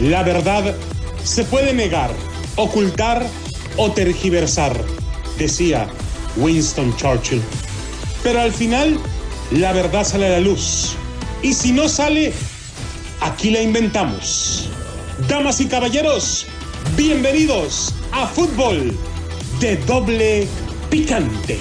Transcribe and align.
La 0.00 0.22
verdad 0.22 0.74
se 1.22 1.44
puede 1.44 1.74
negar, 1.74 2.10
ocultar 2.56 3.26
o 3.76 3.90
tergiversar, 3.92 4.72
decía 5.36 5.88
Winston 6.38 6.96
Churchill. 6.96 7.42
Pero 8.22 8.40
al 8.40 8.50
final, 8.50 8.98
la 9.50 9.74
verdad 9.74 10.04
sale 10.04 10.26
a 10.26 10.30
la 10.30 10.40
luz. 10.40 10.96
Y 11.42 11.52
si 11.52 11.72
no 11.72 11.86
sale, 11.86 12.32
aquí 13.20 13.50
la 13.50 13.60
inventamos. 13.60 14.70
Damas 15.28 15.60
y 15.60 15.66
caballeros, 15.66 16.46
bienvenidos 16.96 17.94
a 18.12 18.26
Fútbol 18.26 18.96
de 19.60 19.76
Doble 19.76 20.48
Picante. 20.88 21.58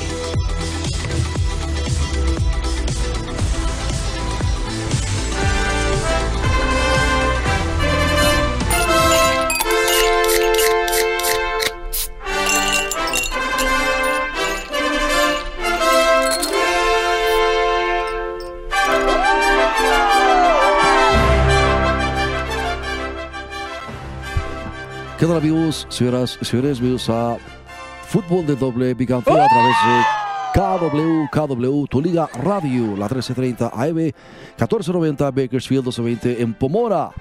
¿Qué 25.20 25.26
tal 25.26 25.36
amigos, 25.36 25.86
señoras 25.90 26.40
y 26.42 26.46
señores? 26.46 26.80
Bienvenidos 26.80 27.10
a 27.10 27.38
Fútbol 28.08 28.46
de 28.46 28.56
Doble 28.56 28.96
Picante 28.96 29.30
a 29.30 29.48
través 29.50 29.76
de 29.86 30.96
KW, 30.96 31.28
KW, 31.30 31.86
tu 31.88 32.02
liga 32.02 32.30
radio, 32.36 32.96
la 32.96 33.10
1330 33.10 33.68
AM, 33.68 33.96
1490 33.96 35.26
Bakersfield 35.32 35.84
1220 35.84 36.42
en 36.42 36.54
Pomora. 36.54 37.12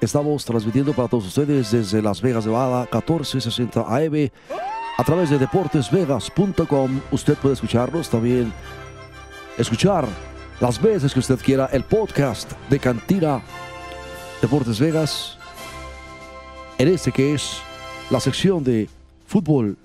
Estamos 0.00 0.44
transmitiendo 0.44 0.92
para 0.94 1.06
todos 1.06 1.28
ustedes 1.28 1.70
desde 1.70 2.02
Las 2.02 2.20
Vegas, 2.20 2.44
Nevada, 2.44 2.88
1460 2.90 3.82
AM, 3.82 4.30
a 4.98 5.04
través 5.04 5.30
de 5.30 5.38
deportesvegas.com. 5.38 7.00
Usted 7.12 7.36
puede 7.36 7.54
escucharnos 7.54 8.10
también, 8.10 8.52
escuchar 9.56 10.08
las 10.58 10.82
veces 10.82 11.14
que 11.14 11.20
usted 11.20 11.38
quiera 11.38 11.66
el 11.66 11.84
podcast 11.84 12.50
de 12.68 12.80
Cantina 12.80 13.40
Deportes 14.40 14.80
Vegas 14.80 15.38
en 16.82 16.88
este 16.88 17.12
que 17.12 17.34
es 17.34 17.58
la 18.10 18.18
sección 18.18 18.64
de 18.64 18.88
fútbol 19.24 19.76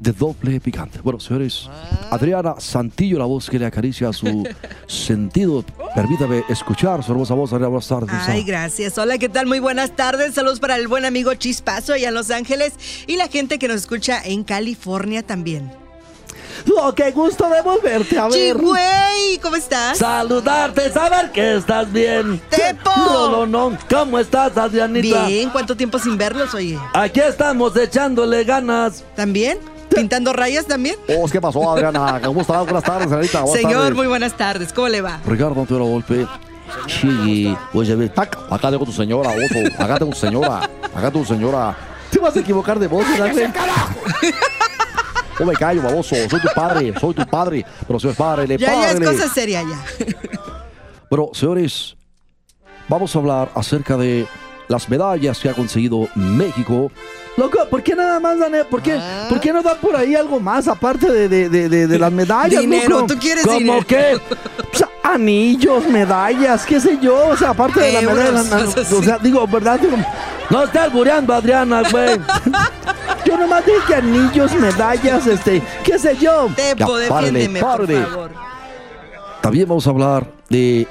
de 0.00 0.10
doble 0.12 0.58
picante. 0.58 0.98
Bueno, 1.02 1.20
señores, 1.20 1.68
Adriana 2.10 2.54
Santillo, 2.58 3.18
la 3.18 3.26
voz 3.26 3.50
que 3.50 3.58
le 3.58 3.66
acaricia 3.66 4.10
su 4.12 4.42
sentido. 4.86 5.62
Permítame 5.94 6.42
escuchar 6.48 7.04
su 7.04 7.12
hermosa 7.12 7.34
voz. 7.34 7.52
Adriana, 7.52 7.68
buenas 7.68 7.88
tardes. 7.88 8.10
Ay, 8.26 8.42
gracias. 8.42 8.96
Hola, 8.96 9.18
¿qué 9.18 9.28
tal? 9.28 9.46
Muy 9.46 9.60
buenas 9.60 9.94
tardes. 9.94 10.34
Saludos 10.34 10.60
para 10.60 10.76
el 10.76 10.88
buen 10.88 11.04
amigo 11.04 11.34
Chispazo 11.34 11.92
allá 11.92 12.08
en 12.08 12.14
Los 12.14 12.30
Ángeles 12.30 12.72
y 13.06 13.16
la 13.16 13.28
gente 13.28 13.58
que 13.58 13.68
nos 13.68 13.76
escucha 13.76 14.22
en 14.24 14.44
California 14.44 15.22
también. 15.22 15.83
Oh, 16.76 16.92
qué 16.94 17.10
gusto 17.12 17.48
de 17.48 17.62
volverte 17.62 18.18
a 18.18 18.28
ver. 18.28 18.56
Chigüey, 18.56 19.38
¿cómo 19.42 19.56
estás? 19.56 19.98
Saludarte, 19.98 20.90
saber 20.92 21.30
que 21.32 21.56
estás 21.56 21.90
bien. 21.92 22.40
Tepo. 22.50 22.90
Rolonón, 23.08 23.78
¿cómo 23.88 24.18
estás, 24.18 24.56
Adrianita? 24.56 25.26
Bien, 25.26 25.50
¿cuánto 25.50 25.76
tiempo 25.76 25.98
sin 25.98 26.16
verlos, 26.18 26.54
oye? 26.54 26.78
Aquí 26.92 27.20
estamos 27.20 27.76
echándole 27.76 28.44
ganas. 28.44 29.04
¿También? 29.16 29.58
¿Pintando 29.94 30.32
rayas 30.32 30.66
también? 30.66 30.96
Oh, 31.08 31.28
¿Qué 31.28 31.40
pasó, 31.40 31.70
Adriana? 31.70 32.20
¿Cómo 32.24 32.40
estás? 32.40 32.64
Buenas 32.64 32.82
tardes, 32.82 33.08
señorita. 33.08 33.40
Buenas 33.42 33.60
Señor, 33.60 33.80
tardes. 33.82 33.94
muy 33.94 34.06
buenas 34.08 34.36
tardes. 34.36 34.72
¿Cómo 34.72 34.88
le 34.88 35.00
va? 35.00 35.20
Ricardo 35.26 35.60
Antonio 35.60 35.84
Golpe. 35.84 36.26
Chigui. 36.86 37.56
Oye, 37.72 37.94
ve, 37.94 38.08
tac, 38.08 38.36
acá 38.50 38.70
tengo 38.70 38.84
tu 38.84 38.92
señora, 38.92 39.30
oso. 39.30 39.82
Acá 39.82 39.98
tengo 39.98 40.12
tu 40.12 40.18
señora. 40.18 40.58
Acá 40.94 41.10
tengo 41.10 41.24
tu 41.24 41.32
señora. 41.34 41.76
Te 42.10 42.18
vas 42.18 42.34
a 42.36 42.40
equivocar 42.40 42.78
de 42.78 42.86
voz, 42.88 43.04
¿verdad? 43.18 43.52
No 45.40 45.46
me 45.46 45.54
callo, 45.54 45.82
baboso. 45.82 46.14
Soy 46.30 46.40
tu 46.40 46.48
padre, 46.54 46.92
soy 47.00 47.14
tu 47.14 47.26
padre. 47.26 47.64
Pero 47.86 47.98
soy 48.00 48.12
padre, 48.12 48.46
le 48.46 48.58
Ya, 48.58 48.74
ya 48.74 48.90
es 48.92 49.00
cosa 49.00 49.28
seria 49.28 49.62
ya. 49.62 49.84
Pero, 51.10 51.30
señores, 51.34 51.96
vamos 52.88 53.14
a 53.14 53.18
hablar 53.18 53.50
acerca 53.54 53.96
de 53.96 54.26
las 54.68 54.88
medallas 54.88 55.38
que 55.38 55.48
ha 55.48 55.54
conseguido 55.54 56.08
México. 56.14 56.90
Loco, 57.36 57.58
¿por 57.68 57.82
qué 57.82 57.94
nada 57.96 58.20
más 58.20 58.38
dan, 58.38 58.54
eh? 58.54 58.64
¿Por 58.64 58.80
qué, 58.80 58.92
Ah. 58.98 59.26
¿por 59.28 59.40
qué 59.40 59.52
no 59.52 59.60
dan 59.62 59.76
por 59.78 59.96
ahí 59.96 60.14
algo 60.14 60.38
más 60.38 60.68
aparte 60.68 61.10
de, 61.10 61.28
de, 61.28 61.48
de, 61.48 61.86
de- 61.88 61.98
las 61.98 62.12
medallas, 62.22 62.60
Dinero, 62.60 63.00
loco? 63.00 63.06
¿tú 63.08 63.18
quieres 63.18 63.44
¿Cómo 63.44 63.58
dinero? 63.58 63.86
qué? 63.86 64.14
O 64.72 64.76
sea, 64.76 64.88
anillos, 65.02 65.84
medallas, 65.88 66.64
qué 66.64 66.80
sé 66.80 66.96
yo, 67.02 67.28
o 67.30 67.36
sea, 67.36 67.50
aparte 67.50 67.80
de 67.80 67.92
la 67.92 68.00
Euros, 68.02 68.16
medalla, 68.16 68.64
cosas 68.64 68.92
o 68.92 69.02
sea, 69.02 69.18
digo, 69.18 69.46
¿verdad? 69.48 69.80
Digo, 69.80 69.96
no 70.48 70.62
estás 70.62 70.84
albureando, 70.84 71.34
Adriana, 71.34 71.82
güey. 71.90 72.16
Yo 73.24 73.38
nomás 73.38 73.64
dije 73.64 73.94
anillos, 73.94 74.52
medallas, 74.54 75.26
este, 75.26 75.62
qué 75.82 75.98
sé 75.98 76.16
yo. 76.16 76.48
Tepo, 76.54 76.98
Ya, 77.00 77.08
párele, 77.08 77.48
defiéndeme, 77.48 77.60
por 77.60 77.86
favor. 78.10 78.30
También 79.40 79.68
vamos 79.68 79.86
a 79.86 79.90
hablar 79.90 80.26
de 80.48 80.86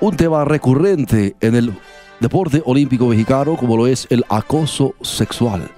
un 0.00 0.16
tema 0.16 0.44
recurrente 0.44 1.36
en 1.40 1.54
el 1.54 1.72
deporte 2.20 2.62
olímpico 2.64 3.06
mexicano, 3.06 3.56
como 3.56 3.76
lo 3.76 3.86
es 3.86 4.06
el 4.10 4.24
acoso 4.28 4.94
sexual. 5.02 5.68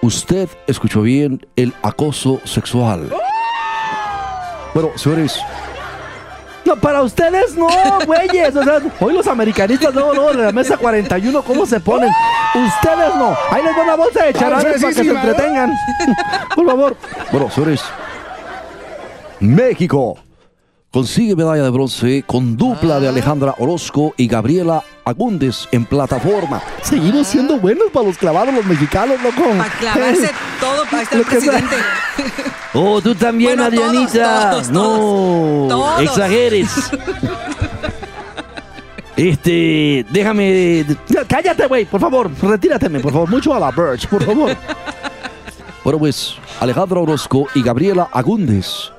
Usted 0.00 0.48
escuchó 0.66 1.02
bien 1.02 1.46
el 1.56 1.72
acoso 1.82 2.40
sexual. 2.44 3.08
Bueno, 4.74 4.90
señores, 4.96 5.38
No, 6.64 6.76
para 6.76 7.02
ustedes 7.02 7.56
no, 7.56 7.68
güeyes. 8.06 8.54
O 8.56 8.62
sea, 8.64 8.80
hoy 9.00 9.12
los 9.14 9.26
americanistas 9.26 9.92
luego, 9.94 10.14
luego 10.14 10.32
de 10.32 10.44
la 10.44 10.52
mesa 10.52 10.76
41, 10.76 11.42
¿cómo 11.42 11.66
se 11.66 11.80
ponen? 11.80 12.08
Ustedes 12.54 13.14
no. 13.16 13.36
Ahí 13.50 13.62
les 13.62 13.74
doy 13.74 13.84
una 13.84 13.96
bolsa 13.96 14.24
de 14.24 14.32
charales 14.34 14.80
para 14.82 14.94
que 14.94 15.04
se 15.04 15.10
entretengan. 15.10 15.72
Por 16.54 16.66
favor. 16.66 16.96
bueno, 17.30 17.50
señores, 17.50 17.82
México 19.40 20.16
consigue 20.90 21.34
medalla 21.34 21.62
de 21.62 21.70
bronce 21.70 22.22
con 22.26 22.56
dupla 22.56 23.00
de 23.00 23.08
Alejandra 23.08 23.54
Orozco 23.58 24.12
y 24.18 24.28
Gabriela 24.28 24.82
Agúndez 25.04 25.66
en 25.72 25.86
plataforma. 25.86 26.60
Seguimos 26.82 27.26
siendo 27.26 27.56
buenos 27.58 27.86
para 27.92 28.06
los 28.06 28.18
clavados 28.18 28.54
los 28.54 28.64
mexicanos, 28.66 29.16
loco. 29.22 29.42
Para 29.56 29.70
clavarse 29.70 30.30
todo, 30.60 30.84
para 30.90 31.02
estar 31.02 31.18
sea. 31.20 31.26
presidente. 31.30 31.76
Oh, 32.74 33.00
tú 33.02 33.14
también, 33.14 33.56
Bueno, 33.58 33.74
todos, 33.74 33.88
Adrianita. 33.88 34.50
todos, 34.50 34.70
no, 34.70 35.66
Todos. 35.68 36.00
exageres. 36.02 36.70
Este, 39.16 40.06
déjame. 40.10 40.84
Cállate, 41.28 41.66
güey, 41.66 41.84
por 41.84 42.00
favor. 42.00 42.30
Retírateme, 42.40 43.00
por 43.00 43.12
favor. 43.12 43.28
Mucho 43.30 43.54
a 43.54 43.60
la 43.60 43.70
Birch, 43.70 44.06
por 44.08 44.22
favor. 44.24 44.56
Bueno, 45.84 45.98
pues 45.98 46.36
Alejandra 46.60 47.00
Orozco 47.00 47.48
y 47.56 47.62
Gabriela 47.64 48.08
Agúndez 48.12 48.92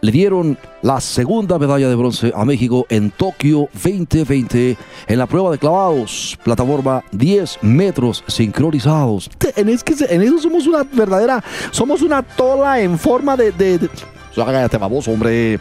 le 0.00 0.10
dieron 0.10 0.58
la 0.82 1.00
segunda 1.00 1.60
medalla 1.60 1.88
de 1.88 1.94
bronce 1.94 2.32
a 2.34 2.44
México 2.44 2.86
en 2.88 3.12
Tokio 3.12 3.68
2020 3.72 4.76
en 5.06 5.18
la 5.18 5.26
prueba 5.26 5.52
de 5.52 5.58
clavados, 5.58 6.36
plataforma 6.42 7.04
10 7.12 7.58
metros 7.62 8.24
sincronizados. 8.26 9.30
En, 9.54 9.68
es 9.68 9.84
que 9.84 9.94
se- 9.94 10.12
en 10.12 10.22
eso 10.22 10.40
somos 10.40 10.66
una 10.66 10.82
verdadera. 10.82 11.40
Somos 11.70 12.02
una 12.02 12.20
tola 12.24 12.80
en 12.80 12.98
forma 12.98 13.36
de. 13.36 13.52
de- 13.52 13.78
de- 13.78 13.86
O 13.86 14.34
sea, 14.34 14.44
cállate, 14.44 14.76
baboso, 14.76 15.12
hombre. 15.12 15.60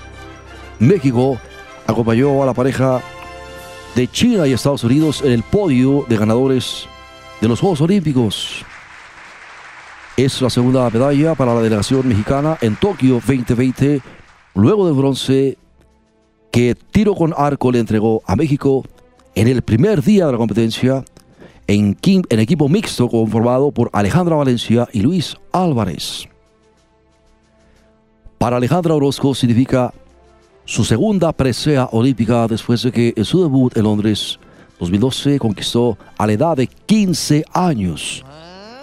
México 0.79 1.37
acompañó 1.85 2.41
a 2.41 2.47
la 2.47 2.53
pareja 2.55 2.99
de 3.95 4.07
China 4.07 4.47
y 4.47 4.53
Estados 4.53 4.83
Unidos 4.83 5.21
en 5.21 5.31
el 5.31 5.43
podio 5.43 6.05
de 6.09 6.17
ganadores 6.17 6.87
de 7.41 7.47
los 7.47 7.59
Juegos 7.59 7.81
Olímpicos. 7.81 8.65
Es 10.17 10.41
la 10.41 10.49
segunda 10.49 10.89
medalla 10.89 11.35
para 11.35 11.53
la 11.53 11.61
delegación 11.61 12.07
mexicana 12.07 12.57
en 12.61 12.75
Tokio 12.75 13.15
2020, 13.15 14.01
luego 14.55 14.87
del 14.87 14.95
bronce 14.95 15.57
que 16.51 16.75
tiro 16.75 17.15
con 17.15 17.33
arco 17.35 17.71
le 17.71 17.79
entregó 17.79 18.21
a 18.25 18.35
México 18.35 18.83
en 19.35 19.47
el 19.47 19.61
primer 19.61 20.03
día 20.03 20.25
de 20.25 20.31
la 20.31 20.37
competencia 20.37 21.03
en, 21.67 21.97
en 22.03 22.39
equipo 22.39 22.69
mixto 22.69 23.09
conformado 23.09 23.71
por 23.71 23.89
Alejandra 23.93 24.35
Valencia 24.35 24.87
y 24.91 25.01
Luis 25.01 25.35
Álvarez. 25.51 26.27
Para 28.37 28.57
Alejandra 28.57 28.95
Orozco 28.95 29.33
significa 29.33 29.93
su 30.65 30.85
segunda 30.85 31.31
presea 31.33 31.89
olímpica 31.91 32.47
después 32.47 32.83
de 32.83 32.91
que 32.91 33.13
en 33.15 33.25
su 33.25 33.43
debut 33.43 33.75
en 33.75 33.83
Londres 33.83 34.39
2012 34.79 35.39
conquistó 35.39 35.97
a 36.17 36.25
la 36.25 36.33
edad 36.33 36.57
de 36.57 36.67
15 36.67 37.45
años 37.53 38.23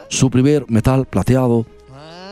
su 0.08 0.30
primer 0.30 0.64
metal 0.68 1.06
plateado 1.06 1.66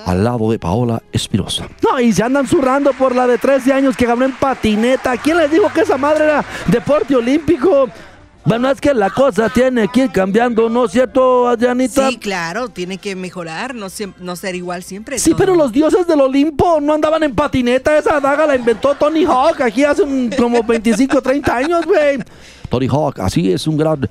al 0.04 0.24
lado 0.24 0.50
de 0.50 0.58
Paola 0.58 1.02
Espinosa. 1.12 1.68
No, 1.82 2.00
y 2.00 2.12
se 2.12 2.22
andan 2.22 2.46
zurrando 2.46 2.92
por 2.92 3.14
la 3.14 3.26
de 3.26 3.36
13 3.36 3.72
años 3.72 3.96
que 3.96 4.06
ganó 4.06 4.24
en 4.24 4.32
patineta. 4.32 5.16
¿Quién 5.18 5.36
les 5.36 5.50
dijo 5.50 5.70
que 5.72 5.82
esa 5.82 5.98
madre 5.98 6.24
era 6.24 6.44
deporte 6.66 7.14
olímpico? 7.14 7.88
Bueno, 8.48 8.70
es 8.70 8.80
que 8.80 8.94
la 8.94 9.10
cosa 9.10 9.50
tiene 9.50 9.88
que 9.88 10.04
ir 10.04 10.10
cambiando, 10.10 10.70
¿no 10.70 10.86
es 10.86 10.92
cierto, 10.92 11.46
Adrianita? 11.46 12.08
Sí, 12.08 12.16
claro, 12.16 12.68
tiene 12.70 12.96
que 12.96 13.14
mejorar, 13.14 13.74
no, 13.74 13.88
no 14.20 14.36
ser 14.36 14.54
igual 14.54 14.82
siempre. 14.82 15.18
Sí, 15.18 15.30
todo. 15.30 15.38
pero 15.38 15.54
los 15.54 15.70
dioses 15.70 16.06
del 16.06 16.20
Olimpo 16.22 16.80
no 16.80 16.94
andaban 16.94 17.22
en 17.24 17.34
patineta. 17.34 17.98
Esa 17.98 18.18
daga 18.20 18.46
la 18.46 18.56
inventó 18.56 18.94
Tony 18.94 19.24
Hawk 19.26 19.60
aquí 19.60 19.84
hace 19.84 20.02
un- 20.02 20.30
como 20.38 20.62
25, 20.62 21.20
30 21.20 21.56
años, 21.56 21.84
güey. 21.84 22.18
Tony 22.70 22.86
Hawk, 22.86 23.20
así 23.20 23.52
es 23.52 23.66
un 23.66 23.76
gran 23.76 24.08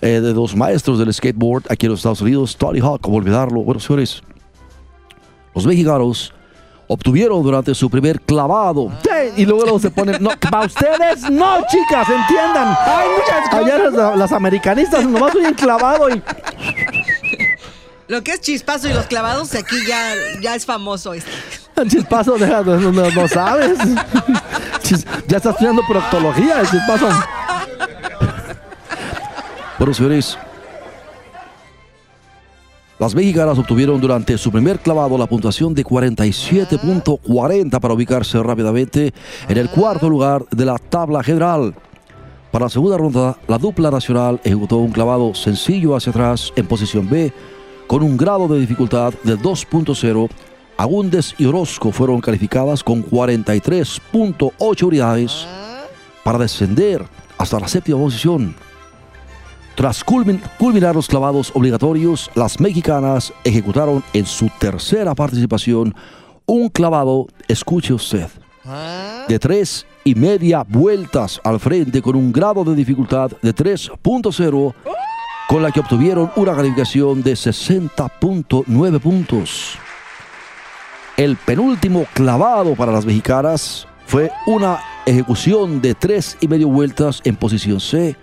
eh, 0.00 0.20
de 0.20 0.32
los 0.34 0.54
maestros 0.56 0.98
del 0.98 1.12
skateboard 1.14 1.64
aquí 1.68 1.86
en 1.86 1.90
los 1.92 2.00
Estados 2.00 2.20
Unidos. 2.22 2.56
Tony 2.56 2.80
Hawk, 2.80 3.00
como 3.00 3.18
olvidarlo. 3.18 3.62
Bueno, 3.62 3.80
señores, 3.80 4.20
los 5.54 5.64
mexicanos 5.64 6.32
obtuvieron 6.88 7.42
durante 7.42 7.74
su 7.74 7.90
primer 7.90 8.20
clavado. 8.20 8.92
Sí, 9.02 9.32
y 9.42 9.44
luego, 9.46 9.62
luego 9.62 9.78
se 9.80 9.90
ponen. 9.90 10.22
No, 10.22 10.30
para 10.38 10.66
ustedes, 10.66 11.28
no, 11.30 11.58
chicas, 11.68 12.08
entiendan. 12.08 12.76
Hay 12.86 13.08
muchas 13.08 13.48
cosas. 13.50 13.64
Allá 13.64 13.90
las, 13.90 14.18
las 14.18 14.32
americanistas 14.32 15.04
nomás 15.04 15.34
oyen 15.34 15.54
clavado 15.54 16.08
y. 16.10 16.22
Lo 18.08 18.22
que 18.22 18.30
es 18.32 18.40
chispazo 18.40 18.88
y 18.88 18.92
los 18.92 19.06
clavados, 19.06 19.52
aquí 19.56 19.76
ya, 19.88 20.12
ya 20.40 20.54
es 20.54 20.64
famoso 20.64 21.12
este. 21.12 21.30
El 21.74 21.90
chispazo, 21.90 22.38
no, 22.38 22.62
no- 22.92 23.10
no 23.10 23.28
sabes. 23.28 23.76
Chis- 24.82 25.04
ya 25.26 25.38
está 25.38 25.50
estudiando 25.50 25.82
proctología, 25.88 26.60
el 26.60 26.70
chispazo. 26.70 27.08
Bueno, 29.78 29.92
señores, 29.92 30.38
las 32.98 33.14
mexicanas 33.14 33.58
obtuvieron 33.58 34.00
durante 34.00 34.38
su 34.38 34.50
primer 34.50 34.78
clavado 34.80 35.18
la 35.18 35.26
puntuación 35.26 35.74
de 35.74 35.84
47.40 35.84 37.78
para 37.78 37.92
ubicarse 37.92 38.42
rápidamente 38.42 39.12
en 39.48 39.58
el 39.58 39.68
cuarto 39.68 40.08
lugar 40.08 40.46
de 40.50 40.64
la 40.64 40.78
tabla 40.78 41.22
general. 41.22 41.74
Para 42.50 42.66
la 42.66 42.70
segunda 42.70 42.96
ronda, 42.96 43.36
la 43.48 43.58
dupla 43.58 43.90
nacional 43.90 44.40
ejecutó 44.42 44.78
un 44.78 44.92
clavado 44.92 45.34
sencillo 45.34 45.94
hacia 45.94 46.10
atrás 46.10 46.54
en 46.56 46.66
posición 46.66 47.10
B 47.10 47.32
con 47.86 48.02
un 48.02 48.16
grado 48.16 48.48
de 48.48 48.60
dificultad 48.60 49.12
de 49.24 49.36
2.0. 49.38 50.30
Agúndez 50.78 51.34
y 51.36 51.44
Orozco 51.44 51.92
fueron 51.92 52.22
calificadas 52.22 52.82
con 52.82 53.04
43.8 53.04 54.82
unidades 54.82 55.46
para 56.24 56.38
descender 56.38 57.04
hasta 57.36 57.60
la 57.60 57.68
séptima 57.68 57.98
posición. 57.98 58.54
Tras 59.76 60.04
culmin- 60.04 60.40
culminar 60.58 60.94
los 60.94 61.06
clavados 61.06 61.52
obligatorios, 61.54 62.30
las 62.34 62.58
mexicanas 62.60 63.32
ejecutaron 63.44 64.02
en 64.14 64.24
su 64.24 64.48
tercera 64.58 65.14
participación 65.14 65.94
un 66.46 66.68
clavado, 66.70 67.26
escuche 67.48 67.92
usted, 67.92 68.28
de 69.28 69.38
tres 69.38 69.86
y 70.02 70.14
media 70.14 70.64
vueltas 70.66 71.40
al 71.44 71.60
frente 71.60 72.00
con 72.00 72.16
un 72.16 72.32
grado 72.32 72.64
de 72.64 72.74
dificultad 72.74 73.30
de 73.42 73.54
3.0, 73.54 74.74
con 75.48 75.62
la 75.62 75.70
que 75.70 75.80
obtuvieron 75.80 76.30
una 76.36 76.54
calificación 76.56 77.22
de 77.22 77.34
60.9 77.34 79.00
puntos. 79.00 79.78
El 81.16 81.36
penúltimo 81.36 82.06
clavado 82.14 82.74
para 82.74 82.92
las 82.92 83.04
mexicanas 83.04 83.86
fue 84.06 84.30
una 84.46 84.78
ejecución 85.04 85.80
de 85.82 85.94
tres 85.94 86.36
y 86.40 86.48
medio 86.48 86.68
vueltas 86.68 87.20
en 87.24 87.36
posición 87.36 87.80
C, 87.80 88.16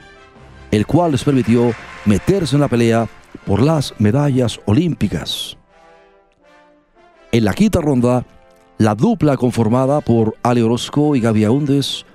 el 0.73 0.85
cual 0.87 1.11
les 1.11 1.23
permitió 1.23 1.71
meterse 2.05 2.55
en 2.55 2.61
la 2.61 2.67
pelea 2.67 3.07
por 3.45 3.61
las 3.61 3.93
medallas 3.99 4.59
olímpicas. 4.65 5.55
En 7.31 7.45
la 7.45 7.53
quinta 7.53 7.79
ronda, 7.79 8.25
la 8.79 8.95
dupla 8.95 9.37
conformada 9.37 10.01
por 10.01 10.35
Ale 10.41 10.63
Orozco 10.63 11.15
y 11.15 11.21
Gaby 11.21 11.43
Aúndez 11.43 12.05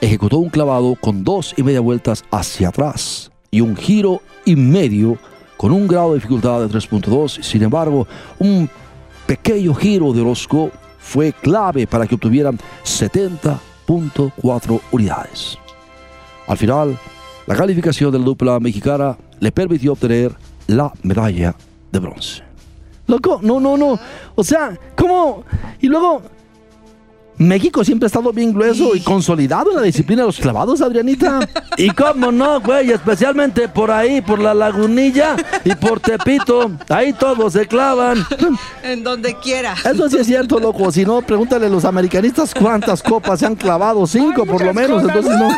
ejecutó 0.00 0.38
un 0.38 0.50
clavado 0.50 0.96
con 1.00 1.22
dos 1.22 1.54
y 1.56 1.62
media 1.62 1.78
vueltas 1.78 2.24
hacia 2.32 2.70
atrás 2.70 3.30
y 3.52 3.60
un 3.60 3.76
giro 3.76 4.22
y 4.44 4.56
medio 4.56 5.16
con 5.56 5.70
un 5.70 5.86
grado 5.86 6.08
de 6.08 6.16
dificultad 6.16 6.62
de 6.62 6.66
3.2. 6.66 7.44
Sin 7.44 7.62
embargo, 7.62 8.08
un 8.40 8.68
pequeño 9.26 9.72
giro 9.72 10.12
de 10.12 10.22
Orozco 10.22 10.72
fue 10.98 11.32
clave 11.32 11.86
para 11.86 12.08
que 12.08 12.16
obtuvieran 12.16 12.58
70.4 12.82 14.80
unidades. 14.90 15.56
Al 16.48 16.56
final, 16.56 16.98
la 17.50 17.56
calificación 17.56 18.12
de 18.12 18.18
la 18.20 18.24
dupla 18.24 18.60
mexicana 18.60 19.18
le 19.40 19.50
permitió 19.50 19.94
obtener 19.94 20.32
la 20.68 20.92
medalla 21.02 21.56
de 21.90 21.98
bronce. 21.98 22.44
Loco, 23.08 23.40
no, 23.42 23.58
no, 23.58 23.76
no. 23.76 23.98
O 24.36 24.44
sea, 24.44 24.78
¿cómo? 24.96 25.42
Y 25.80 25.88
luego, 25.88 26.22
México 27.40 27.82
siempre 27.82 28.04
ha 28.04 28.08
estado 28.08 28.34
bien 28.34 28.52
grueso 28.52 28.94
y 28.94 29.00
consolidado 29.00 29.70
en 29.70 29.76
la 29.76 29.82
disciplina 29.82 30.22
de 30.22 30.26
los 30.26 30.38
clavados, 30.38 30.82
Adrianita. 30.82 31.40
Y 31.76 31.88
cómo 31.90 32.30
no, 32.30 32.60
güey, 32.60 32.90
especialmente 32.90 33.66
por 33.66 33.90
ahí, 33.90 34.20
por 34.20 34.38
la 34.38 34.52
lagunilla 34.52 35.34
y 35.64 35.74
por 35.74 35.98
Tepito. 35.98 36.70
Ahí 36.90 37.14
todos 37.14 37.54
se 37.54 37.66
clavan. 37.66 38.26
En 38.82 39.02
donde 39.02 39.34
quiera. 39.36 39.74
Eso 39.82 40.10
sí 40.10 40.18
es 40.18 40.26
cierto, 40.26 40.60
loco. 40.60 40.92
Si 40.92 41.06
no, 41.06 41.22
pregúntale 41.22 41.66
a 41.66 41.68
los 41.70 41.86
americanistas 41.86 42.52
cuántas 42.52 43.02
copas 43.02 43.40
se 43.40 43.46
han 43.46 43.54
clavado. 43.54 44.06
Cinco, 44.06 44.44
por 44.44 44.62
lo 44.62 44.74
menos. 44.74 45.02
Entonces 45.02 45.38
no. 45.38 45.48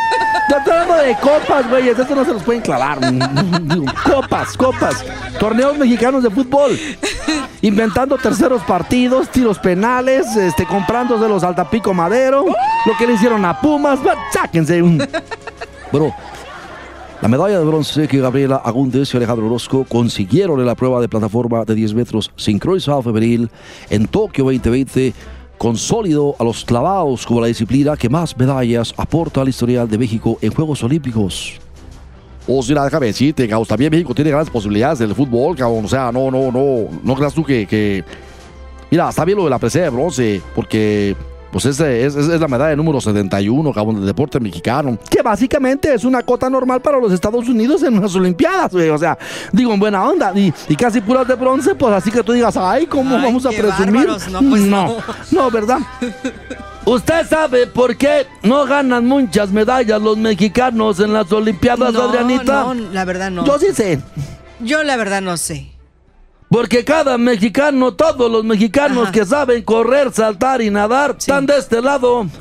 Ya 0.49 0.59
estoy 0.59 0.73
hablando 0.75 1.03
de 1.03 1.17
copas, 1.17 1.69
güey. 1.69 1.89
Esto 1.89 2.15
no 2.15 2.25
se 2.25 2.33
los 2.35 2.43
pueden 2.45 2.63
clavar. 2.63 2.99
Copas, 4.05 4.57
copas. 4.57 5.05
Torneos 5.41 5.77
mexicanos 5.77 6.23
de 6.23 6.31
fútbol. 6.31 6.79
Inventando 7.63 8.19
terceros 8.19 8.63
partidos, 8.63 9.31
tiros 9.31 9.59
penales, 9.59 10.37
este, 10.37 10.67
comprándose 10.67 11.29
los 11.29 11.45
Altapico 11.45 11.95
Madero. 11.95 12.45
Lo 12.45 12.97
que 12.99 13.07
le 13.07 13.15
hicieron 13.15 13.45
a 13.45 13.61
Pumas. 13.61 14.01
Sáquense 14.33 14.83
un. 14.83 15.03
Bueno, 15.93 16.15
la 17.21 17.29
medalla 17.29 17.59
de 17.59 17.65
bronce 17.65 18.09
que 18.09 18.19
Gabriela 18.19 18.57
Agúndez 18.57 19.13
y 19.13 19.17
Alejandro 19.17 19.47
Orozco 19.47 19.85
consiguieron 19.85 20.59
en 20.59 20.67
la 20.67 20.75
prueba 20.75 21.01
de 21.01 21.09
plataforma 21.09 21.65
de 21.65 21.75
10 21.75 21.95
metros 21.95 22.33
sincronizado 22.35 23.03
femenil 23.03 23.51
en 23.91 24.07
Tokio 24.09 24.45
2020 24.45 25.13
consolidó 25.57 26.35
a 26.41 26.45
los 26.45 26.65
clavados 26.65 27.25
como 27.25 27.41
la 27.41 27.47
disciplina 27.47 27.97
que 27.97 28.09
más 28.09 28.37
medallas 28.37 28.93
aporta 28.97 29.43
al 29.43 29.49
historial 29.49 29.89
de 29.89 29.97
México 29.97 30.37
en 30.41 30.53
Juegos 30.53 30.83
Olímpicos. 30.83 31.61
O 32.49 32.63
sea, 32.63 32.85
déjame 32.85 33.07
decirte, 33.07 33.49
cabrón, 33.49 33.67
también 33.69 33.91
México 33.91 34.15
tiene 34.15 34.31
grandes 34.31 34.51
posibilidades 34.51 35.01
en 35.01 35.09
el 35.11 35.15
fútbol, 35.15 35.57
cabrón. 35.57 35.85
O 35.85 35.89
sea, 35.89 36.11
no, 36.11 36.31
no, 36.31 36.51
no, 36.51 36.89
no 37.03 37.15
creas 37.15 37.35
tú 37.35 37.45
que, 37.45 37.67
que- 37.67 38.05
Mira, 38.91 39.09
está 39.09 39.25
bien 39.25 39.39
lo 39.39 39.45
de 39.45 39.51
la 39.51 39.59
presea 39.59 39.85
de 39.85 39.91
bronce, 39.91 40.43
porque 40.55 41.17
pues 41.53 41.67
es, 41.67 41.79
es, 41.79 42.17
es 42.17 42.41
la 42.41 42.49
medalla 42.49 42.75
número 42.75 43.01
71, 43.01 43.73
cabrón, 43.73 43.97
del 43.97 44.07
deporte 44.07 44.41
mexicano. 44.41 44.99
que 45.09 45.23
básicamente 45.23 45.95
es 45.95 46.05
una 46.05 46.23
cota 46.23 46.49
normal 46.51 46.81
para 46.81 46.99
los 46.99 47.13
Estados 47.13 47.49
Unidos 47.49 47.83
en 47.83 47.99
unas 47.99 48.15
Olimpiadas, 48.15 48.73
güey. 48.73 48.89
O 48.89 48.99
sea, 48.99 49.17
digo, 49.53 49.73
en 49.75 49.79
buena 49.81 50.03
onda. 50.05 50.33
Y, 50.35 50.53
y 50.69 50.75
casi 50.77 51.01
puras 51.01 51.29
de 51.29 51.35
bronce, 51.35 51.75
pues 51.75 51.93
así 51.95 52.11
que 52.11 52.23
tú 52.23 52.33
digas, 52.33 52.57
ay, 52.57 52.87
¿cómo 52.87 53.17
Ay, 53.17 53.23
vamos 53.23 53.45
a 53.47 53.51
presumir? 53.51 54.07
bárbaros. 54.09 54.29
No, 54.31 54.39
pues 54.41 54.63
no, 54.63 54.87
no. 54.87 54.97
no, 55.31 55.51
¿verdad? 55.51 55.79
¿Usted 56.85 57.27
sabe 57.29 57.67
por 57.69 57.97
qué 57.97 58.27
no 58.43 58.65
ganan 58.65 59.07
muchas 59.07 59.51
medallas 59.51 60.01
los 60.03 60.17
mexicanos 60.17 60.99
en 61.01 61.13
las 61.13 61.31
Olimpiadas, 61.31 61.93
No, 61.93 62.03
Adrianita? 62.03 62.65
no, 62.65 62.75
la 62.75 63.05
verdad 63.05 63.31
no. 63.31 63.45
Yo 63.45 63.59
sí 63.59 63.67
sé. 63.75 64.01
Yo 64.61 64.83
la 64.83 64.97
verdad 64.97 65.21
no 65.23 65.37
sé. 65.37 65.72
Porque 66.53 66.85
cada 66.85 67.17
mexicano, 67.19 67.93
todos 67.95 68.31
los 68.31 68.45
mexicanos 68.45 69.05
Ajá. 69.05 69.13
que 69.13 69.25
saben 69.25 69.63
correr, 69.63 70.13
saltar 70.13 70.61
y 70.61 70.71
nadar, 70.71 71.17
están 71.19 71.47
de 71.47 71.57
este 71.59 71.81
lado. 71.83 72.27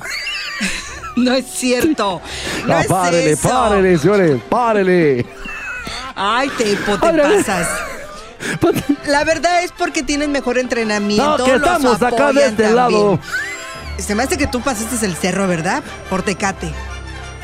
No 1.16 1.34
es 1.34 1.46
cierto. 1.46 2.22
No 2.66 2.74
Ah, 2.74 2.82
es 2.82 2.88
párele, 2.88 3.32
eso. 3.32 3.50
párele, 3.50 3.98
señores, 3.98 4.42
párele. 4.50 5.26
Ay, 6.16 6.50
te 6.58 6.78
Adriana. 6.88 7.24
pasas. 7.44 7.68
La 9.08 9.24
verdad 9.26 9.64
es 9.64 9.72
porque 9.78 10.04
tienen 10.04 10.32
mejor 10.32 10.58
entrenamiento. 10.58 11.38
No, 11.40 11.44
que 11.44 11.56
estamos 11.56 12.02
acá 12.02 12.32
de 12.32 12.46
este 12.46 12.64
también. 12.64 12.76
lado. 12.76 13.20
Se 13.98 14.16
me 14.16 14.24
hace 14.24 14.38
que 14.38 14.48
tú 14.48 14.62
pasaste 14.62 15.06
el 15.06 15.16
cerro, 15.16 15.48
¿verdad? 15.48 15.84
Por 16.10 16.22
Tecate. 16.24 16.72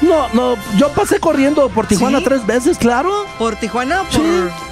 No, 0.02 0.28
no, 0.34 0.56
yo 0.78 0.90
pasé 0.94 1.20
corriendo 1.20 1.68
por 1.70 1.88
Tijuana 1.88 2.20
¿Sí? 2.20 2.24
tres 2.24 2.46
veces, 2.46 2.78
claro. 2.78 3.26
¿Por 3.38 3.56
Tijuana 3.58 4.04
por 4.04 4.22
Sí. 4.22 4.22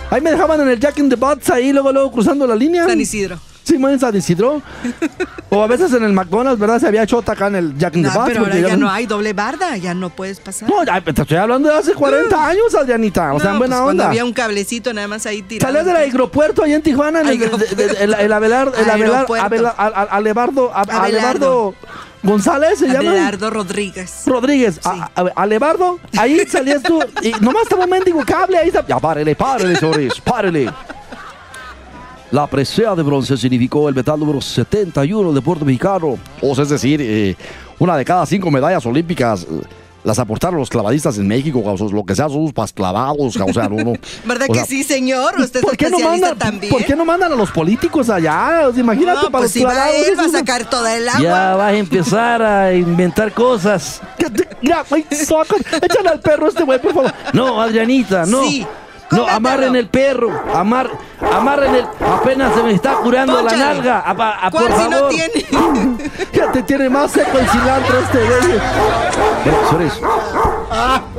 Ahí 0.09 0.21
me 0.21 0.31
dejaban 0.31 0.61
en 0.61 0.69
el 0.69 0.79
Jack 0.79 0.99
in 0.99 1.09
the 1.09 1.15
Box, 1.15 1.49
ahí 1.49 1.73
luego, 1.73 1.91
luego 1.91 2.11
cruzando 2.11 2.45
la 2.45 2.55
línea. 2.55 2.85
San 2.85 2.99
Isidro? 3.01 3.39
Sí, 3.65 3.77
muy 3.79 3.93
en 3.93 3.99
San 3.99 4.15
Isidro. 4.15 4.61
o 5.49 5.63
a 5.63 5.67
veces 5.67 5.91
en 5.93 6.03
el 6.03 6.13
McDonald's, 6.13 6.59
¿verdad? 6.59 6.79
Se 6.79 6.87
había 6.87 7.05
chota 7.07 7.31
acá 7.31 7.47
en 7.47 7.55
el 7.55 7.77
Jack 7.77 7.95
in 7.95 8.03
the 8.03 8.09
Box. 8.09 8.25
pero 8.27 8.41
ahora 8.41 8.59
ya 8.59 8.77
no 8.77 8.89
hay 8.89 9.07
doble 9.07 9.33
barda, 9.33 9.75
ya 9.77 9.93
no 9.95 10.09
puedes 10.11 10.39
pasar. 10.39 10.69
No, 10.69 10.83
ya, 10.83 11.01
te 11.01 11.09
estoy 11.19 11.37
hablando 11.37 11.67
de 11.69 11.75
hace 11.75 11.93
40 11.95 12.47
años, 12.47 12.75
Adrianita. 12.75 13.33
O 13.33 13.39
sea, 13.39 13.51
en 13.53 13.57
buena 13.57 13.75
pues 13.77 13.83
cuando 13.85 14.03
onda. 14.03 14.07
había 14.09 14.23
un 14.23 14.33
cablecito 14.33 14.93
nada 14.93 15.07
más 15.07 15.25
ahí 15.25 15.41
tirado. 15.41 15.67
Salías 15.73 15.85
del 15.85 15.95
aeropuerto 15.95 16.63
allá 16.63 16.75
en 16.75 16.81
Tijuana, 16.83 17.21
en 17.21 17.27
el, 17.27 17.41
Aeropuerto. 17.41 17.75
de- 17.75 17.87
de- 17.87 18.03
el, 18.03 18.13
el 18.13 18.31
Abelar- 18.31 18.71
el 18.77 18.89
Alebardo. 20.11 20.71
Alebardo 20.75 21.75
González 22.23 22.79
se 22.79 22.87
llama. 22.87 23.11
Abelardo 23.11 23.49
Rodríguez. 23.51 24.23
Rodríguez, 24.25 24.75
Sí. 24.75 24.81
a- 24.89 25.11
a- 25.15 25.31
Alebardo, 25.35 25.99
ahí 26.17 26.39
salías 26.47 26.81
tú 26.81 26.99
y 27.21 27.31
nomás 27.39 27.63
estaba 27.63 27.83
un 27.83 27.89
mendigo 27.91 28.23
cable 28.25 28.57
ahí. 28.57 28.69
está- 28.69 28.85
Ya 28.87 28.99
párele, 28.99 29.35
párele, 29.35 29.75
señores, 29.75 30.19
párele. 30.21 30.71
La 32.35 32.47
presea 32.47 32.93
de 32.95 33.01
bronce 33.01 33.37
significó 33.37 33.87
el 33.87 33.95
metal 33.95 34.19
número 34.19 34.41
71 34.41 35.27
del 35.29 35.35
deporte 35.35 35.63
mexicano. 35.63 36.17
O 36.41 36.53
sea, 36.53 36.65
es 36.65 36.69
decir, 36.69 36.99
eh, 37.01 37.33
una 37.79 37.95
de 37.95 38.03
cada 38.03 38.25
cinco 38.25 38.51
medallas 38.51 38.85
olímpicas 38.85 39.43
eh, 39.43 39.61
las 40.03 40.19
aportaron 40.19 40.59
los 40.59 40.69
clavadistas 40.69 41.17
en 41.17 41.29
México, 41.29 41.63
causos, 41.63 41.93
lo 41.93 42.03
que 42.03 42.13
sea, 42.13 42.27
son 42.27 42.51
para 42.51 42.67
clavados, 42.73 43.37
o 43.37 43.53
sea, 43.53 43.69
no, 43.69 43.77
no. 43.77 43.93
¿Verdad 44.25 44.47
O 44.49 44.51
que 44.51 44.59
sea, 44.59 44.65
sí, 44.65 44.83
señor? 44.83 45.39
¿Usted 45.39 45.61
es 45.61 45.65
¿Por 45.65 45.77
qué, 45.77 45.89
no 45.89 45.97
mandan, 45.97 46.37
también? 46.37 46.73
¿Por 46.73 46.83
qué 46.83 46.93
no 46.93 47.05
mandan 47.05 47.31
a 47.31 47.35
los 47.35 47.51
políticos 47.51 48.09
allá? 48.09 48.63
Imagínate 48.75 49.15
No, 49.23 49.31
para 49.31 49.43
pues 49.43 49.43
los 49.43 49.51
si 49.53 49.63
va 49.63 49.71
clavados, 49.71 49.95
él, 50.05 50.19
va 50.19 50.23
a 50.25 50.29
sacar 50.29 50.69
toda 50.69 50.93
el 50.97 51.07
agua. 51.07 51.21
Ya 51.21 51.55
vas 51.55 51.71
a 51.71 51.77
empezar 51.77 52.41
a 52.43 52.73
inventar 52.73 53.31
cosas. 53.31 54.01
¿Qué 54.17 54.29
te- 54.29 54.49
Mira, 54.61 54.83
saca- 54.83 55.55
échale 55.81 56.09
al 56.09 56.19
perro 56.19 56.49
este 56.49 56.63
güey, 56.63 56.81
por 56.81 56.93
favor. 56.93 57.13
No, 57.31 57.61
Adrianita, 57.61 58.25
no. 58.25 58.43
Sí, 58.43 58.67
No, 59.11 59.27
amarren 59.27 59.75
el 59.75 59.87
perro. 59.87 60.29
Amar, 60.53 60.89
amarren 61.31 61.75
el. 61.75 61.85
Apenas 62.05 62.53
se 62.55 62.63
me 62.63 62.71
está 62.73 62.95
curando 62.95 63.41
la 63.41 63.55
nalga. 63.55 64.03
Apa- 64.05 64.45
a- 64.47 64.51
¿Cuál 64.51 64.67
por 64.67 64.77
si 64.77 64.83
no 64.89 64.97
favor. 64.97 65.09
tiene? 65.11 65.45
Ya 66.33 66.51
te 66.51 66.63
tiene 66.63 66.89
más 66.89 67.11
seco 67.11 67.37
el 67.37 67.47
cilantro 67.47 67.99
este 67.99 68.17
güey. 68.17 68.59
Señores, 69.69 70.01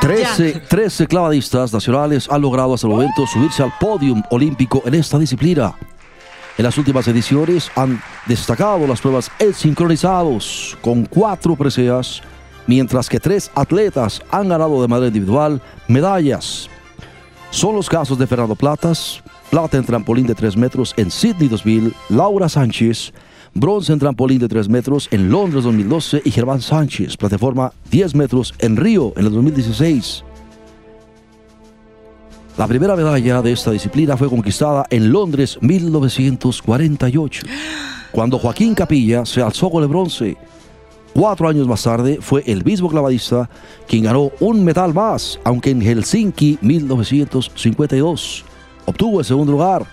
13, 0.00 0.62
13 0.68 1.06
clavadistas 1.06 1.72
nacionales 1.72 2.28
han 2.30 2.40
logrado 2.42 2.74
hasta 2.74 2.86
el 2.86 2.92
momento 2.92 3.26
subirse 3.26 3.62
al 3.62 3.72
podium 3.78 4.22
olímpico 4.30 4.82
en 4.86 4.94
esta 4.94 5.18
disciplina. 5.18 5.74
En 6.56 6.64
las 6.64 6.76
últimas 6.78 7.06
ediciones 7.06 7.70
han 7.76 8.02
destacado 8.26 8.86
las 8.86 9.00
pruebas 9.00 9.30
en 9.38 9.54
sincronizados 9.54 10.76
con 10.80 11.04
cuatro 11.06 11.54
preseas, 11.54 12.20
mientras 12.66 13.08
que 13.08 13.20
tres 13.20 13.50
atletas 13.54 14.22
han 14.30 14.48
ganado 14.48 14.80
de 14.82 14.88
manera 14.88 15.06
individual 15.08 15.60
medallas. 15.86 16.68
Son 17.50 17.74
los 17.74 17.88
casos 17.88 18.18
de 18.18 18.26
Fernando 18.26 18.54
Platas, 18.54 19.22
plata 19.50 19.78
en 19.78 19.84
trampolín 19.84 20.26
de 20.26 20.34
3 20.34 20.56
metros 20.56 20.94
en 20.96 21.10
Sydney 21.10 21.48
2000, 21.48 21.94
Laura 22.10 22.48
Sánchez, 22.48 23.12
bronce 23.54 23.92
en 23.92 23.98
trampolín 23.98 24.38
de 24.38 24.48
3 24.48 24.68
metros 24.68 25.08
en 25.10 25.30
Londres 25.30 25.64
2012 25.64 26.22
y 26.24 26.30
Germán 26.30 26.60
Sánchez, 26.60 27.16
plataforma 27.16 27.72
10 27.90 28.14
metros 28.14 28.54
en 28.58 28.76
Río 28.76 29.14
en 29.16 29.26
el 29.26 29.32
2016. 29.32 30.24
La 32.58 32.66
primera 32.66 32.94
medalla 32.96 33.40
de 33.40 33.52
esta 33.52 33.70
disciplina 33.70 34.16
fue 34.16 34.28
conquistada 34.28 34.84
en 34.90 35.10
Londres 35.10 35.58
1948, 35.60 37.46
cuando 38.12 38.38
Joaquín 38.38 38.74
Capilla 38.74 39.24
se 39.24 39.40
alzó 39.40 39.70
con 39.70 39.82
el 39.82 39.88
bronce. 39.88 40.36
Cuatro 41.18 41.48
años 41.48 41.66
más 41.66 41.82
tarde 41.82 42.20
fue 42.20 42.44
el 42.46 42.64
mismo 42.64 42.88
clavadista 42.88 43.50
quien 43.88 44.04
ganó 44.04 44.30
un 44.38 44.64
metal 44.64 44.94
más, 44.94 45.40
aunque 45.42 45.70
en 45.70 45.80
Helsinki 45.80 46.60
1952 46.60 48.44
obtuvo 48.86 49.18
el 49.18 49.24
segundo 49.24 49.50
lugar. 49.50 49.84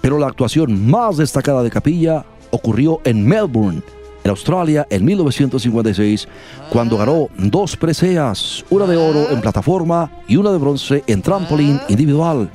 Pero 0.00 0.18
la 0.18 0.28
actuación 0.28 0.88
más 0.88 1.18
destacada 1.18 1.62
de 1.62 1.68
Capilla 1.68 2.24
ocurrió 2.50 3.02
en 3.04 3.26
Melbourne, 3.26 3.82
en 4.24 4.30
Australia, 4.30 4.86
en 4.88 5.04
1956, 5.04 6.26
cuando 6.70 6.96
ganó 6.96 7.28
dos 7.36 7.76
preseas, 7.76 8.64
una 8.70 8.86
de 8.86 8.96
oro 8.96 9.28
en 9.30 9.42
plataforma 9.42 10.10
y 10.26 10.36
una 10.36 10.50
de 10.50 10.56
bronce 10.56 11.04
en 11.06 11.20
trampolín 11.20 11.78
individual. 11.90 12.48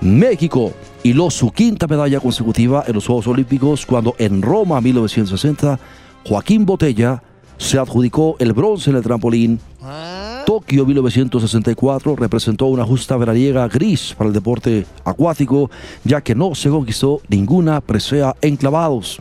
México 0.00 0.72
hiló 1.02 1.28
su 1.28 1.50
quinta 1.50 1.86
medalla 1.86 2.18
consecutiva 2.18 2.82
en 2.86 2.94
los 2.94 3.06
Juegos 3.06 3.26
Olímpicos 3.26 3.84
cuando 3.84 4.14
en 4.16 4.40
Roma 4.40 4.80
1960 4.80 5.78
Joaquín 6.24 6.66
Botella 6.66 7.22
se 7.56 7.78
adjudicó 7.78 8.36
el 8.38 8.52
bronce 8.52 8.90
en 8.90 8.96
el 8.96 9.02
trampolín. 9.02 9.60
Tokio 10.46 10.86
1964 10.86 12.16
representó 12.16 12.66
una 12.66 12.84
justa 12.84 13.16
veraniega 13.16 13.68
gris 13.68 14.14
para 14.16 14.28
el 14.28 14.34
deporte 14.34 14.86
acuático, 15.04 15.70
ya 16.02 16.20
que 16.20 16.34
no 16.34 16.54
se 16.54 16.70
conquistó 16.70 17.20
ninguna 17.28 17.80
presea 17.80 18.34
en 18.40 18.56
clavados. 18.56 19.20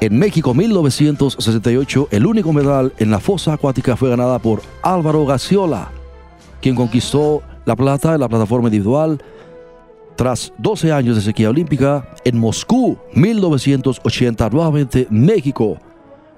En 0.00 0.18
México 0.18 0.52
1968, 0.52 2.08
el 2.10 2.26
único 2.26 2.52
medal 2.52 2.92
en 2.98 3.10
la 3.10 3.18
fosa 3.18 3.54
acuática 3.54 3.96
fue 3.96 4.10
ganada 4.10 4.38
por 4.38 4.60
Álvaro 4.82 5.24
Gaciola, 5.24 5.90
quien 6.60 6.76
conquistó 6.76 7.42
la 7.64 7.74
plata 7.74 8.14
en 8.14 8.20
la 8.20 8.28
plataforma 8.28 8.68
individual 8.68 9.18
tras 10.16 10.52
12 10.58 10.92
años 10.92 11.16
de 11.16 11.22
sequía 11.22 11.50
olímpica. 11.50 12.08
En 12.24 12.38
Moscú 12.38 12.98
1980, 13.14 14.50
nuevamente 14.50 15.06
México 15.10 15.78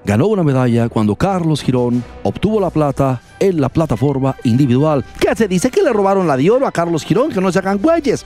ganó 0.04 0.26
una 0.26 0.42
medalla 0.42 0.88
cuando 0.88 1.16
Carlos 1.16 1.62
Girón 1.62 2.02
obtuvo 2.22 2.60
la 2.60 2.70
plata 2.70 3.20
en 3.40 3.60
la 3.60 3.68
plataforma 3.68 4.36
individual. 4.44 5.04
¿Qué 5.20 5.34
se 5.34 5.48
dice 5.48 5.70
que 5.70 5.82
le 5.82 5.92
robaron 5.92 6.26
la 6.26 6.36
de 6.36 6.50
oro 6.50 6.66
a 6.66 6.72
Carlos 6.72 7.04
Girón? 7.04 7.30
Que 7.30 7.40
no 7.40 7.52
se 7.52 7.58
hagan 7.58 7.78
güeyes. 7.78 8.24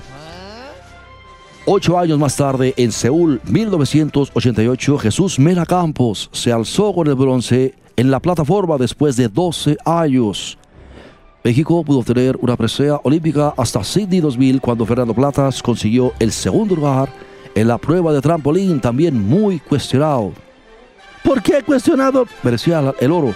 Ocho 1.65 1.97
años 1.97 2.19
más 2.19 2.37
tarde, 2.37 2.75
en 2.77 2.91
Seúl 2.91 3.41
1988, 3.45 4.99
Jesús 4.99 5.39
Mena 5.39 5.65
Campos 5.65 6.29
se 6.33 6.51
alzó 6.51 6.93
con 6.93 7.07
el 7.07 7.15
bronce 7.15 7.75
en 7.95 8.11
la 8.11 8.19
plataforma 8.19 8.79
después 8.79 9.17
de 9.17 9.29
12 9.29 9.77
años. 9.85 10.59
México 11.45 11.83
pudo 11.83 11.99
obtener 11.99 12.39
una 12.41 12.57
presea 12.57 13.01
olímpica 13.03 13.53
hasta 13.57 13.83
Sydney 13.83 14.21
2000 14.21 14.61
cuando 14.61 14.87
Fernando 14.87 15.13
Platas 15.13 15.61
consiguió 15.61 16.13
el 16.21 16.31
segundo 16.31 16.77
lugar 16.77 17.09
en 17.57 17.67
la 17.67 17.79
prueba 17.79 18.13
de 18.13 18.21
trampolín, 18.21 18.81
también 18.81 19.21
muy 19.21 19.59
cuestionado. 19.59 20.33
¿Por 21.25 21.43
qué 21.43 21.63
cuestionado? 21.63 22.27
Merecía 22.45 22.95
el 23.01 23.11
oro. 23.11 23.35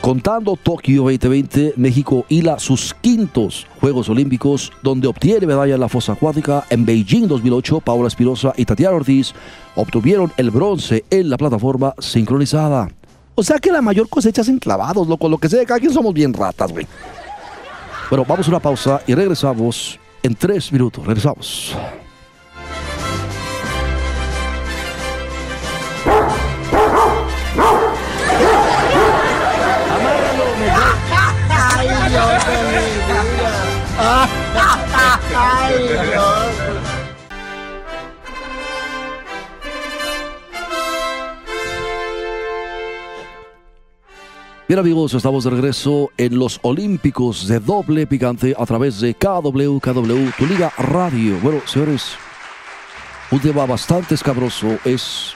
Contando 0.00 0.56
Tokio 0.56 1.02
2020, 1.02 1.74
México 1.76 2.24
hila 2.28 2.58
sus 2.58 2.94
quintos 2.94 3.66
Juegos 3.80 4.08
Olímpicos, 4.08 4.72
donde 4.82 5.06
obtiene 5.06 5.46
medalla 5.46 5.74
en 5.74 5.80
la 5.80 5.88
fosa 5.88 6.12
acuática. 6.12 6.64
En 6.70 6.84
Beijing 6.84 7.26
2008, 7.28 7.80
Paula 7.80 8.08
Espirosa 8.08 8.52
y 8.56 8.64
Tatiana 8.64 8.96
Ortiz 8.96 9.32
obtuvieron 9.76 10.32
el 10.36 10.50
bronce 10.50 11.04
en 11.10 11.30
la 11.30 11.36
plataforma 11.36 11.94
sincronizada. 11.98 12.88
O 13.34 13.42
sea 13.44 13.58
que 13.58 13.70
la 13.70 13.82
mayor 13.82 14.08
cosecha 14.08 14.42
es 14.42 14.48
en 14.48 14.58
clavados, 14.58 15.06
loco. 15.06 15.28
Lo 15.28 15.38
que 15.38 15.48
sea 15.48 15.60
de 15.60 15.66
cada 15.66 15.78
quien 15.78 15.92
somos 15.92 16.12
bien 16.12 16.32
ratas, 16.32 16.72
güey. 16.72 16.86
Bueno, 18.10 18.24
vamos 18.26 18.46
a 18.46 18.50
una 18.50 18.60
pausa 18.60 19.02
y 19.06 19.14
regresamos 19.14 19.98
en 20.22 20.34
tres 20.34 20.72
minutos. 20.72 21.04
Regresamos. 21.06 21.76
Bien 44.68 44.80
amigos, 44.80 45.14
estamos 45.14 45.44
de 45.44 45.50
regreso 45.50 46.10
en 46.18 46.38
los 46.38 46.60
Olímpicos 46.60 47.48
de 47.48 47.58
doble 47.58 48.06
picante 48.06 48.54
a 48.54 48.66
través 48.66 49.00
de 49.00 49.14
KW, 49.14 49.78
KW, 49.78 50.30
tu 50.36 50.46
liga 50.46 50.70
radio. 50.76 51.38
Bueno, 51.42 51.62
señores, 51.64 52.12
un 53.30 53.40
tema 53.40 53.64
bastante 53.64 54.14
escabroso 54.14 54.78
es 54.84 55.32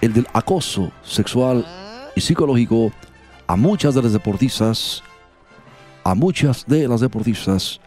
el 0.00 0.12
del 0.12 0.28
acoso 0.32 0.92
sexual 1.02 1.66
y 2.14 2.20
psicológico 2.20 2.92
a 3.48 3.56
muchas 3.56 3.96
de 3.96 4.02
las 4.02 4.12
deportistas, 4.12 5.02
a 6.04 6.14
muchas 6.14 6.64
de 6.64 6.86
las 6.86 7.00
deportistas 7.00 7.80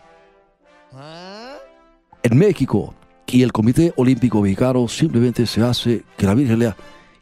en 2.23 2.37
México. 2.37 2.93
Y 3.27 3.41
el 3.41 3.53
Comité 3.53 3.93
Olímpico 3.95 4.41
Mexicano 4.41 4.89
simplemente 4.89 5.45
se 5.45 5.61
hace 5.61 6.03
que 6.17 6.25
la 6.25 6.33
Virgen 6.33 6.59
lea. 6.59 6.75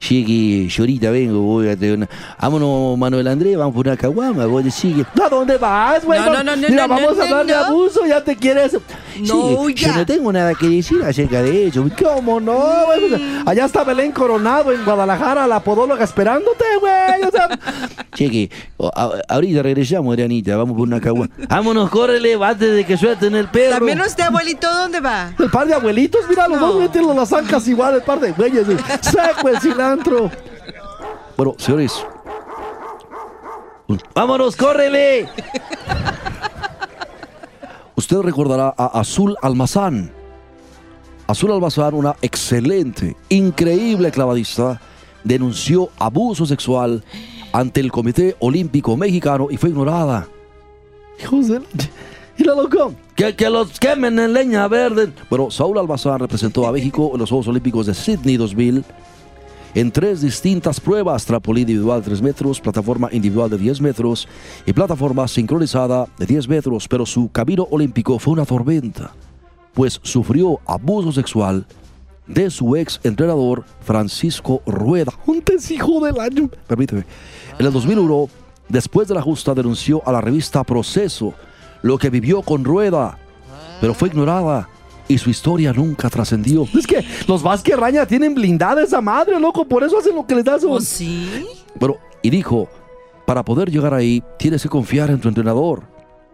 Llegue, 0.09 0.67
yo 0.67 0.81
ahorita 0.81 1.11
vengo, 1.11 1.39
voy 1.41 1.69
a 1.69 1.77
tener 1.77 1.95
una... 1.97 2.09
Vámonos, 2.41 2.97
Manuel 2.97 3.27
Andrés, 3.27 3.55
vamos 3.55 3.75
por 3.75 3.85
una 3.87 3.95
caguama, 3.95 4.47
vos 4.47 4.63
decís 4.63 4.95
¿A 5.23 5.29
dónde 5.29 5.57
vas, 5.57 6.03
güey? 6.03 6.19
No, 6.19 6.33
no, 6.33 6.43
no, 6.43 6.55
no, 6.55 6.67
Mira, 6.69 6.87
no, 6.87 6.95
vamos 6.95 7.19
a 7.19 7.23
hablar 7.23 7.45
de 7.45 7.53
abuso, 7.53 8.05
ya 8.07 8.23
te 8.23 8.35
quieres. 8.35 8.73
No, 8.73 9.67
Sí, 9.67 9.75
ya. 9.75 9.87
Yo 9.89 9.95
no 9.97 10.05
tengo 10.07 10.33
nada 10.33 10.55
que 10.55 10.67
decir 10.67 11.03
acerca 11.03 11.43
de 11.43 11.67
ello. 11.67 11.85
¿Cómo 12.01 12.39
no, 12.39 12.57
güey? 12.87 13.09
Pues, 13.09 13.21
Allá 13.45 13.65
está 13.65 13.83
Belén 13.83 14.11
Coronado 14.11 14.71
en 14.71 14.83
Guadalajara, 14.83 15.45
la 15.45 15.59
podóloga 15.59 16.03
esperándote, 16.03 16.65
güey. 16.79 17.21
O 17.27 17.31
sea, 17.31 17.47
Cheque, 18.15 18.49
ahorita 19.27 19.61
regresamos, 19.61 20.13
Adrianita, 20.13 20.55
vamos 20.57 20.75
por 20.77 20.87
una 20.87 20.99
caguama. 20.99 21.29
Vámonos, 21.47 21.89
córrele 21.91 22.33
antes 22.43 22.73
de 22.75 22.85
que 22.85 22.97
suelten 22.97 23.35
el 23.35 23.47
perro. 23.49 23.75
También 23.77 24.01
usted, 24.01 24.23
abuelito, 24.23 24.67
¿dónde 24.67 24.99
va? 24.99 25.31
el 25.37 25.49
par 25.51 25.67
de 25.67 25.75
abuelitos, 25.75 26.21
mira, 26.27 26.47
los 26.47 26.59
No. 26.59 26.67
dos 26.73 26.79
meten 26.81 27.05
las 27.15 27.29
zancas 27.29 27.67
igual, 27.67 27.95
el 27.95 28.01
par 28.01 28.19
de 28.19 28.31
güeyes. 28.31 28.65
güey. 28.65 28.77
Seco 29.01 29.47
el 29.49 29.59
cilantro. 29.59 29.90
Bueno, 31.37 31.55
señores, 31.57 32.05
Vámonos, 34.13 34.55
córrele. 34.55 35.27
usted 37.95 38.17
recordará 38.19 38.73
a 38.77 38.99
Azul 38.99 39.35
Almazán. 39.41 40.11
Azul 41.27 41.51
Almazán, 41.51 41.93
una 41.93 42.15
excelente, 42.21 43.15
increíble 43.29 44.11
clavadista, 44.11 44.81
denunció 45.23 45.89
abuso 45.97 46.45
sexual 46.45 47.03
ante 47.53 47.79
el 47.79 47.91
Comité 47.91 48.35
Olímpico 48.39 48.97
Mexicano 48.97 49.47
y 49.49 49.57
fue 49.57 49.69
ignorada. 49.69 50.27
Hijos 51.21 51.47
de... 51.47 51.61
Mira, 52.37 52.55
loco. 52.55 52.93
Que, 53.15 53.35
que 53.35 53.49
los 53.49 53.79
quemen 53.79 54.17
en 54.17 54.33
leña 54.33 54.67
verde. 54.67 55.13
Bueno, 55.29 55.51
Saúl 55.51 55.77
Almazán 55.77 56.19
representó 56.19 56.65
a 56.65 56.71
México 56.71 57.11
en 57.13 57.19
los 57.19 57.29
Juegos 57.29 57.47
Olímpicos 57.47 57.85
de 57.85 57.93
Sydney 57.93 58.37
2000 58.37 58.83
en 59.73 59.91
tres 59.91 60.21
distintas 60.21 60.79
pruebas, 60.79 61.25
trampolín 61.25 61.61
individual 61.61 62.01
de 62.01 62.05
3 62.07 62.21
metros, 62.21 62.59
plataforma 62.59 63.09
individual 63.11 63.49
de 63.49 63.57
10 63.57 63.81
metros 63.81 64.27
y 64.65 64.73
plataforma 64.73 65.27
sincronizada 65.27 66.07
de 66.17 66.25
10 66.25 66.47
metros, 66.49 66.87
pero 66.87 67.05
su 67.05 67.29
camino 67.31 67.67
olímpico 67.71 68.19
fue 68.19 68.33
una 68.33 68.45
tormenta, 68.45 69.13
pues 69.73 69.99
sufrió 70.03 70.59
abuso 70.65 71.11
sexual 71.11 71.65
de 72.27 72.49
su 72.49 72.75
ex 72.75 72.99
entrenador 73.03 73.63
Francisco 73.81 74.61
Rueda. 74.65 75.13
Un 75.25 75.43
hijo 75.69 76.05
del 76.05 76.19
año. 76.19 76.49
Permíteme. 76.67 77.05
En 77.57 77.65
el 77.65 77.71
2001, 77.71 78.29
después 78.69 79.07
de 79.07 79.15
la 79.15 79.21
justa, 79.21 79.53
denunció 79.53 80.01
a 80.05 80.11
la 80.11 80.21
revista 80.21 80.63
Proceso 80.63 81.33
lo 81.81 81.97
que 81.97 82.09
vivió 82.09 82.41
con 82.41 82.63
Rueda, 82.63 83.17
pero 83.79 83.93
fue 83.93 84.09
ignorada 84.09 84.69
y 85.13 85.17
su 85.17 85.29
historia 85.29 85.73
nunca 85.73 86.09
trascendió. 86.09 86.67
Es 86.77 86.87
que 86.87 87.03
los 87.27 87.43
Vázquez 87.43 87.77
Raña 87.77 88.05
tienen 88.05 88.33
blindada 88.33 88.83
esa 88.83 89.01
madre, 89.01 89.39
loco. 89.39 89.65
Por 89.65 89.83
eso 89.83 89.97
hacen 89.97 90.15
lo 90.15 90.25
que 90.25 90.35
les 90.35 90.45
da 90.45 90.59
su. 90.59 90.71
¿Oh, 90.71 90.81
sí? 90.81 91.45
Bueno, 91.75 91.97
y 92.21 92.29
dijo, 92.29 92.69
para 93.25 93.43
poder 93.43 93.69
llegar 93.69 93.93
ahí, 93.93 94.23
tienes 94.37 94.63
que 94.63 94.69
confiar 94.69 95.09
en 95.09 95.19
tu 95.19 95.27
entrenador. 95.27 95.83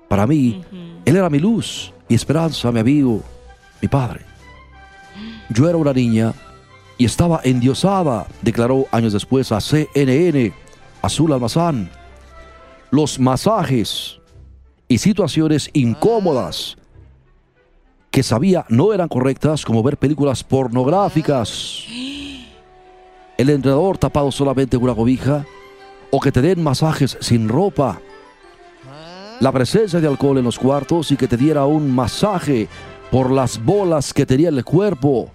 Para 0.08 0.26
mí, 0.26 0.62
él 1.06 1.16
era 1.16 1.30
mi 1.30 1.40
luz, 1.40 1.94
mi 2.08 2.16
esperanza, 2.16 2.72
mi 2.72 2.80
amigo, 2.80 3.22
mi 3.82 3.88
padre. 3.88 4.22
Yo 5.50 5.68
era 5.68 5.78
una 5.78 5.94
niña 5.94 6.34
y 6.98 7.06
estaba 7.06 7.42
endiosada, 7.44 8.28
declaró 8.42 8.86
años 8.92 9.14
después 9.14 9.52
a 9.52 9.62
CNN, 9.62 10.54
Azul 11.02 11.34
Almazán. 11.34 11.90
Los 12.90 13.20
masajes 13.20 14.20
y 14.88 14.98
situaciones 14.98 15.70
incómodas 15.74 16.78
que 18.18 18.24
sabía 18.24 18.66
no 18.70 18.94
eran 18.94 19.10
correctas, 19.10 19.64
como 19.64 19.84
ver 19.84 19.96
películas 19.96 20.44
pornográficas, 20.44 21.84
el 23.38 23.50
entrenador 23.52 24.00
tapado 24.00 24.32
solamente 24.32 24.76
con 24.76 24.86
una 24.86 24.96
cobija, 24.96 25.46
o 26.10 26.20
que 26.20 26.32
te 26.32 26.42
den 26.42 26.64
masajes 26.64 27.16
sin 27.22 27.48
ropa, 27.48 28.02
la 29.40 29.52
presencia 29.52 30.00
de 30.00 30.08
alcohol 30.08 30.40
en 30.40 30.46
los 30.46 30.58
cuartos 30.58 31.12
y 31.12 31.16
que 31.16 31.28
te 31.28 31.38
diera 31.38 31.68
un 31.68 31.94
masaje 31.94 32.68
por 33.12 33.30
las 33.30 33.64
bolas 33.64 34.12
que 34.16 34.26
tenía 34.26 34.50
en 34.50 34.58
el 34.58 34.66
cuerpo. 34.66 35.30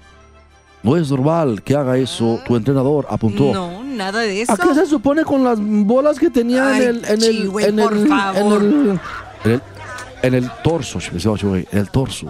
No 0.83 0.97
es 0.97 1.09
normal 1.09 1.63
que 1.63 1.77
haga 1.77 1.97
eso 1.99 2.41
tu 2.45 2.57
entrenador, 2.57 3.07
apuntó. 3.09 3.53
No, 3.53 3.85
nada 3.85 4.23
de 4.23 4.43
eso. 4.43 4.51
¿A 4.55 4.57
qué 4.57 4.75
se 4.75 4.87
supone 4.87 5.23
con 5.23 5.45
las 5.45 5.61
bolas 5.61 6.19
que 6.19 6.31
tenía 6.31 6.67
Ay, 6.69 6.83
en 6.83 6.89
el. 6.89 7.05
En 7.05 7.11
el, 7.13 7.21
chi, 7.21 7.47
güey, 7.47 7.67
en 7.67 7.77
por 7.77 7.93
el, 7.97 8.09
favor. 8.09 8.61
en 8.65 8.71
el- 8.73 9.01
En 9.45 9.51
el, 9.53 9.63
en 10.23 10.35
el 10.35 10.51
torso, 10.65 10.99
en 11.01 11.67
el 11.71 11.91
torso. 11.93 12.27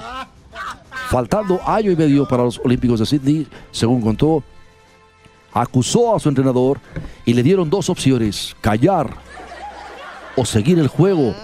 Faltando 1.13 1.61
año 1.67 1.91
y 1.91 1.97
medio 1.97 2.27
para 2.27 2.43
los 2.43 2.59
Olímpicos 2.65 2.99
de 2.99 3.05
Sydney, 3.05 3.47
según 3.71 4.01
contó, 4.01 4.43
acusó 5.53 6.17
a 6.17 6.19
su 6.19 6.31
entrenador 6.31 6.81
y 7.27 7.35
le 7.35 7.43
dieron 7.43 7.69
dos 7.69 7.91
opciones, 7.91 8.57
callar 8.63 9.15
o 10.37 10.47
seguir 10.47 10.79
el 10.79 10.89
juego. 10.89 11.35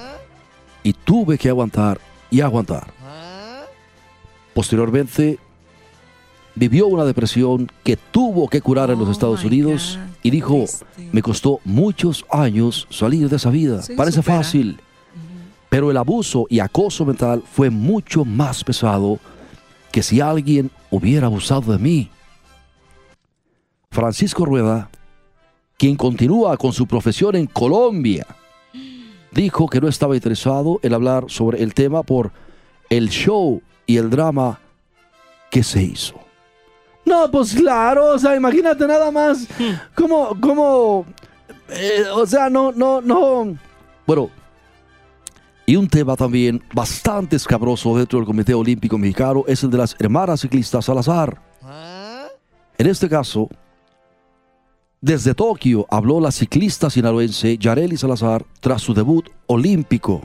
Y 0.83 0.95
tuve 0.95 1.37
que 1.37 1.51
aguantar 1.51 2.01
y 2.31 2.41
aguantar. 2.41 2.87
Posteriormente, 4.55 5.39
vivió 6.55 6.87
una 6.87 7.05
depresión 7.05 7.71
que 7.85 7.99
tuvo 7.99 8.49
que 8.49 8.63
curar 8.63 8.89
en 8.89 8.99
los 8.99 9.09
Oh, 9.09 9.13
Estados 9.13 9.45
Unidos 9.45 9.99
y 10.23 10.31
dijo, 10.31 10.65
me 11.13 11.21
costó 11.21 11.61
muchos 11.67 12.25
años 12.31 12.87
salir 12.89 13.29
de 13.29 13.37
esa 13.37 13.51
vida. 13.51 13.83
Parece 13.99 14.23
fácil, 14.23 14.81
pero 15.69 15.91
el 15.91 15.99
abuso 15.99 16.47
y 16.49 16.61
acoso 16.61 17.05
mental 17.05 17.43
fue 17.53 17.69
mucho 17.69 18.25
más 18.25 18.65
pesado 18.65 19.21
que 19.91 20.03
si 20.03 20.21
alguien 20.21 20.71
hubiera 20.91 21.27
abusado 21.27 21.73
de 21.73 21.79
mí. 21.79 22.11
Francisco 23.91 24.45
Rueda, 24.45 24.91
quien 25.77 25.97
continúa 25.97 26.57
con 26.57 26.73
su 26.73 26.87
profesión 26.87 27.37
en 27.37 27.47
Colombia, 27.47 28.27
dijo 29.33 29.69
que 29.69 29.81
no 29.81 29.89
estaba 29.89 30.15
interesado 30.15 30.81
en 30.83 30.95
hablar 30.95 31.25
sobre 31.29 31.63
el 31.63 31.75
tema 31.75 32.03
por 32.03 32.33
el 32.91 33.09
show 33.09 33.63
y 33.87 33.97
el 33.97 34.11
drama 34.11 34.61
que 35.51 35.63
se 35.63 35.83
hizo. 35.83 36.15
No, 37.05 37.31
pues 37.31 37.55
claro, 37.55 38.15
o 38.15 38.19
sea, 38.19 38.37
imagínate 38.37 38.87
nada 38.87 39.11
más. 39.11 39.49
Hmm. 39.59 39.75
¿Cómo, 39.95 40.37
cómo? 40.41 41.07
eh, 41.71 42.05
o 42.13 42.27
sea, 42.27 42.51
no, 42.51 42.73
no, 42.73 43.01
no. 43.01 43.57
Bueno, 44.07 44.31
y 45.69 45.77
un 45.77 45.87
tema 45.87 46.17
también 46.17 46.63
bastante 46.73 47.37
escabroso 47.37 47.95
dentro 47.95 48.19
del 48.19 48.25
Comité 48.25 48.55
Olímpico 48.55 48.97
Mexicano 48.97 49.45
es 49.47 49.63
el 49.63 49.71
de 49.71 49.77
las 49.77 49.95
hermanas 49.99 50.41
ciclistas 50.41 50.87
Salazar. 50.87 51.43
En 52.79 52.87
este 52.87 53.07
caso, 53.07 53.51
desde 55.03 55.35
Tokio 55.35 55.87
habló 55.91 56.21
la 56.21 56.33
ciclista 56.33 56.89
sinaloense 56.89 57.59
Yareli 57.59 57.99
Salazar 57.99 58.47
tras 58.61 58.81
su 58.81 58.95
debut 58.95 59.29
olímpico. 59.47 60.23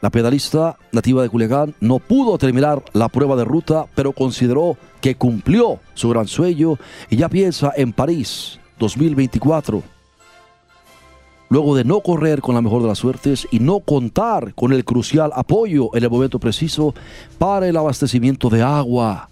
La 0.00 0.08
pedalista 0.08 0.78
nativa 0.90 1.20
de 1.20 1.28
Culiacán 1.28 1.74
no 1.78 1.98
pudo 1.98 2.38
terminar 2.38 2.82
la 2.94 3.10
prueba 3.10 3.36
de 3.36 3.44
ruta, 3.44 3.84
pero 3.94 4.12
consideró 4.12 4.78
que 5.02 5.16
cumplió 5.16 5.78
su 5.92 6.08
gran 6.08 6.26
sueño 6.26 6.78
y 7.10 7.16
ya 7.16 7.28
piensa 7.28 7.74
en 7.76 7.92
París 7.92 8.60
2024 8.78 9.97
luego 11.48 11.76
de 11.76 11.84
no 11.84 12.00
correr 12.00 12.40
con 12.40 12.54
la 12.54 12.62
mejor 12.62 12.82
de 12.82 12.88
las 12.88 12.98
suertes 12.98 13.46
y 13.50 13.60
no 13.60 13.80
contar 13.80 14.54
con 14.54 14.72
el 14.72 14.84
crucial 14.84 15.30
apoyo 15.34 15.94
en 15.94 16.04
el 16.04 16.10
momento 16.10 16.38
preciso 16.38 16.94
para 17.38 17.68
el 17.68 17.76
abastecimiento 17.76 18.50
de 18.50 18.62
agua 18.62 19.30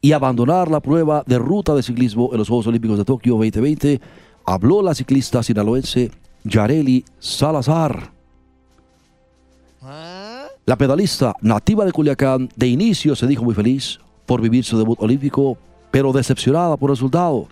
y 0.00 0.12
abandonar 0.12 0.70
la 0.70 0.80
prueba 0.80 1.24
de 1.26 1.38
ruta 1.38 1.74
de 1.74 1.82
ciclismo 1.82 2.30
en 2.32 2.38
los 2.38 2.48
Juegos 2.48 2.66
Olímpicos 2.66 2.98
de 2.98 3.04
Tokio 3.04 3.32
2020, 3.34 4.00
habló 4.44 4.82
la 4.82 4.94
ciclista 4.94 5.42
sinaloense 5.42 6.10
Yareli 6.44 7.04
Salazar. 7.18 8.12
La 10.64 10.76
pedalista 10.76 11.34
nativa 11.40 11.84
de 11.84 11.92
Culiacán 11.92 12.48
de 12.56 12.66
inicio 12.68 13.16
se 13.16 13.26
dijo 13.26 13.44
muy 13.44 13.54
feliz 13.54 13.98
por 14.26 14.40
vivir 14.40 14.64
su 14.64 14.78
debut 14.78 15.00
olímpico, 15.00 15.56
pero 15.90 16.12
decepcionada 16.12 16.76
por 16.76 16.90
el 16.90 16.96
resultado 16.96 17.48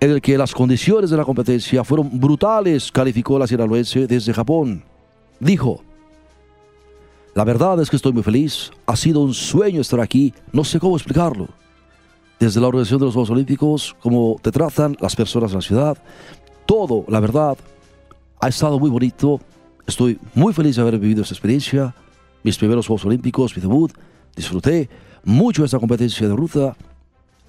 en 0.00 0.10
el 0.10 0.20
que 0.20 0.36
las 0.36 0.52
condiciones 0.52 1.10
de 1.10 1.16
la 1.16 1.24
competencia 1.24 1.84
fueron 1.84 2.20
brutales, 2.20 2.92
calificó 2.92 3.38
la 3.38 3.46
sinaloense 3.46 4.06
desde 4.06 4.32
Japón. 4.32 4.84
Dijo, 5.40 5.82
la 7.34 7.44
verdad 7.44 7.80
es 7.80 7.90
que 7.90 7.96
estoy 7.96 8.12
muy 8.12 8.22
feliz, 8.22 8.70
ha 8.86 8.96
sido 8.96 9.20
un 9.20 9.34
sueño 9.34 9.80
estar 9.80 10.00
aquí, 10.00 10.32
no 10.52 10.64
sé 10.64 10.78
cómo 10.78 10.96
explicarlo. 10.96 11.48
Desde 12.38 12.60
la 12.60 12.68
organización 12.68 13.00
de 13.00 13.06
los 13.06 13.14
Juegos 13.14 13.30
Olímpicos, 13.30 13.96
cómo 14.00 14.36
te 14.42 14.50
tratan 14.50 14.96
las 15.00 15.16
personas 15.16 15.50
de 15.50 15.56
la 15.56 15.62
ciudad, 15.62 15.98
todo, 16.66 17.04
la 17.08 17.20
verdad, 17.20 17.56
ha 18.40 18.48
estado 18.48 18.78
muy 18.78 18.90
bonito, 18.90 19.40
estoy 19.86 20.18
muy 20.34 20.52
feliz 20.52 20.76
de 20.76 20.82
haber 20.82 20.98
vivido 20.98 21.22
esta 21.22 21.34
experiencia, 21.34 21.94
mis 22.42 22.58
primeros 22.58 22.86
Juegos 22.86 23.06
Olímpicos, 23.06 23.56
mi 23.56 23.62
debut, 23.62 23.92
disfruté 24.34 24.90
mucho 25.24 25.64
esta 25.64 25.78
competencia 25.78 26.28
de 26.28 26.36
ruta, 26.36 26.76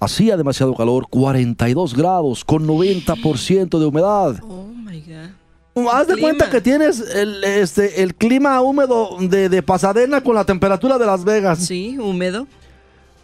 Hacía 0.00 0.36
demasiado 0.36 0.74
calor, 0.74 1.06
42 1.10 1.94
grados, 1.94 2.44
con 2.44 2.66
90% 2.66 3.78
de 3.78 3.86
humedad. 3.86 4.36
Oh 4.42 4.66
my 4.66 5.00
God. 5.00 5.88
Haz 5.92 6.06
de 6.06 6.14
Clima. 6.14 6.28
cuenta 6.28 6.50
que 6.50 6.60
tienes 6.60 7.00
el, 7.14 7.42
este, 7.44 8.02
el 8.02 8.14
clima 8.14 8.60
húmedo 8.60 9.16
de, 9.20 9.48
de 9.48 9.62
Pasadena 9.62 10.20
con 10.20 10.34
la 10.34 10.44
temperatura 10.44 10.98
de 10.98 11.06
Las 11.06 11.24
Vegas. 11.24 11.58
Sí, 11.60 11.98
húmedo. 11.98 12.46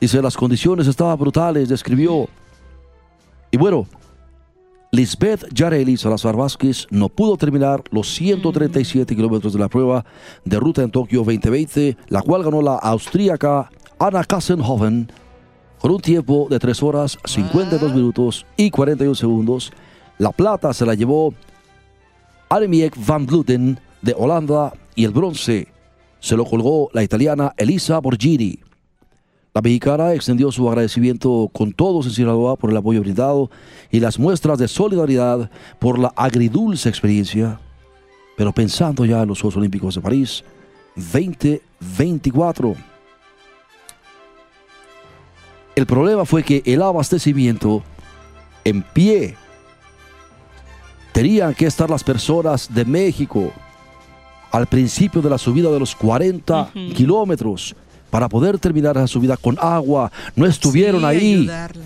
Dice, 0.00 0.20
las 0.22 0.37
condiciones 0.37 0.87
estaban 0.87 1.18
brutales, 1.18 1.68
describió. 1.68 2.28
Y 3.50 3.56
bueno, 3.56 3.87
Lisbeth 4.90 5.52
Yareli 5.52 5.96
Salazar 5.96 6.37
Vázquez 6.37 6.87
no 6.90 7.08
pudo 7.08 7.37
terminar 7.37 7.82
los 7.90 8.14
137 8.14 9.16
kilómetros 9.16 9.52
de 9.52 9.58
la 9.58 9.68
prueba 9.68 10.04
de 10.44 10.60
ruta 10.60 10.82
en 10.82 10.90
Tokio 10.90 11.20
2020, 11.20 11.96
la 12.08 12.22
cual 12.22 12.44
ganó 12.44 12.62
la 12.62 12.76
austríaca 12.76 13.70
Anna 13.98 14.22
Kassenhoven 14.24 15.10
con 15.78 15.90
un 15.90 16.00
tiempo 16.00 16.46
de 16.48 16.58
3 16.58 16.82
horas, 16.82 17.18
52 17.24 17.94
minutos 17.94 18.46
y 18.56 18.70
41 18.70 19.14
segundos. 19.14 19.72
La 20.18 20.32
plata 20.32 20.72
se 20.72 20.87
la 20.87 20.94
llevó 20.94 21.34
Annemiek 22.48 22.94
van 23.06 23.26
Vleuten 23.26 23.80
de 24.02 24.14
Holanda 24.16 24.72
y 24.94 25.04
el 25.04 25.10
bronce 25.10 25.68
se 26.20 26.37
lo 26.37 26.44
colgó 26.44 26.88
la 26.92 27.02
italiana 27.02 27.52
Elisa 27.56 27.98
Borgini. 27.98 28.58
La 29.52 29.60
mexicana 29.60 30.14
extendió 30.14 30.50
su 30.50 30.68
agradecimiento 30.68 31.48
con 31.52 31.72
todos 31.72 32.06
en 32.06 32.12
Sinaloa 32.12 32.56
por 32.56 32.70
el 32.70 32.76
apoyo 32.76 33.00
brindado 33.00 33.50
y 33.90 34.00
las 34.00 34.18
muestras 34.18 34.58
de 34.58 34.66
solidaridad 34.66 35.50
por 35.78 35.98
la 35.98 36.12
agridulce 36.16 36.88
experiencia. 36.88 37.60
Pero 38.37 38.52
pensando 38.52 39.04
ya 39.04 39.22
en 39.22 39.28
los 39.28 39.40
Juegos 39.40 39.56
Olímpicos 39.56 39.94
de 39.94 40.00
París 40.00 40.42
2024. 40.96 42.93
El 45.76 45.87
problema 45.87 46.24
fue 46.24 46.42
que 46.42 46.62
el 46.64 46.82
abastecimiento 46.82 47.82
en 48.64 48.82
pie 48.82 49.37
tenían 51.12 51.54
que 51.54 51.66
estar 51.66 51.90
las 51.90 52.04
personas 52.04 52.72
de 52.72 52.84
México 52.84 53.52
al 54.52 54.66
principio 54.66 55.20
de 55.20 55.30
la 55.30 55.38
subida 55.38 55.70
de 55.70 55.80
los 55.80 55.94
40 55.96 56.70
kilómetros 56.94 57.74
para 58.10 58.28
poder 58.28 58.58
terminar 58.58 59.06
su 59.08 59.18
vida 59.20 59.37
con 59.37 59.58
agua. 59.60 60.12
No 60.37 60.46
estuvieron 60.46 61.00
Sí, 61.00 61.06
ahí, 61.06 61.34
ayudarla. 61.40 61.84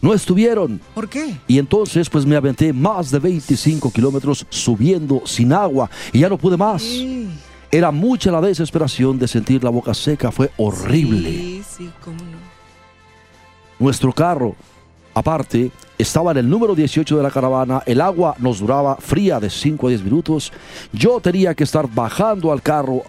no 0.00 0.14
estuvieron. 0.14 0.80
¿Por 0.94 1.08
qué? 1.08 1.36
Y 1.46 1.58
entonces 1.58 2.08
pues 2.08 2.24
me 2.24 2.36
aventé 2.36 2.72
más 2.72 3.10
de 3.10 3.18
25 3.18 3.90
kilómetros 3.90 4.46
subiendo 4.48 5.22
sin 5.26 5.52
agua 5.52 5.90
y 6.12 6.20
ya 6.20 6.30
no 6.30 6.38
pude 6.38 6.56
más. 6.56 6.80
Sí, 6.82 7.28
Era 7.70 7.90
mucha 7.90 8.30
la 8.30 8.40
desesperación 8.40 9.18
de 9.18 9.28
sentir 9.28 9.62
la 9.62 9.68
boca 9.70 9.92
seca, 9.92 10.32
fue 10.32 10.50
horrible. 10.56 11.30
Sí, 11.30 11.62
sí, 11.76 11.90
cómo 12.02 12.16
no. 12.16 12.45
Nuestro 13.78 14.12
carro, 14.12 14.54
aparte, 15.14 15.70
estaba 15.98 16.32
en 16.32 16.38
el 16.38 16.48
número 16.48 16.74
18 16.74 17.16
de 17.16 17.22
la 17.22 17.30
caravana, 17.30 17.82
el 17.86 18.00
agua 18.00 18.34
nos 18.38 18.60
duraba 18.60 18.96
fría 18.96 19.40
de 19.40 19.50
5 19.50 19.86
a 19.86 19.90
10 19.90 20.02
minutos. 20.02 20.52
Yo 20.92 21.20
tenía 21.20 21.54
que 21.54 21.64
estar 21.64 21.86
bajando 21.88 22.52
al 22.52 22.62
carro 22.62 23.02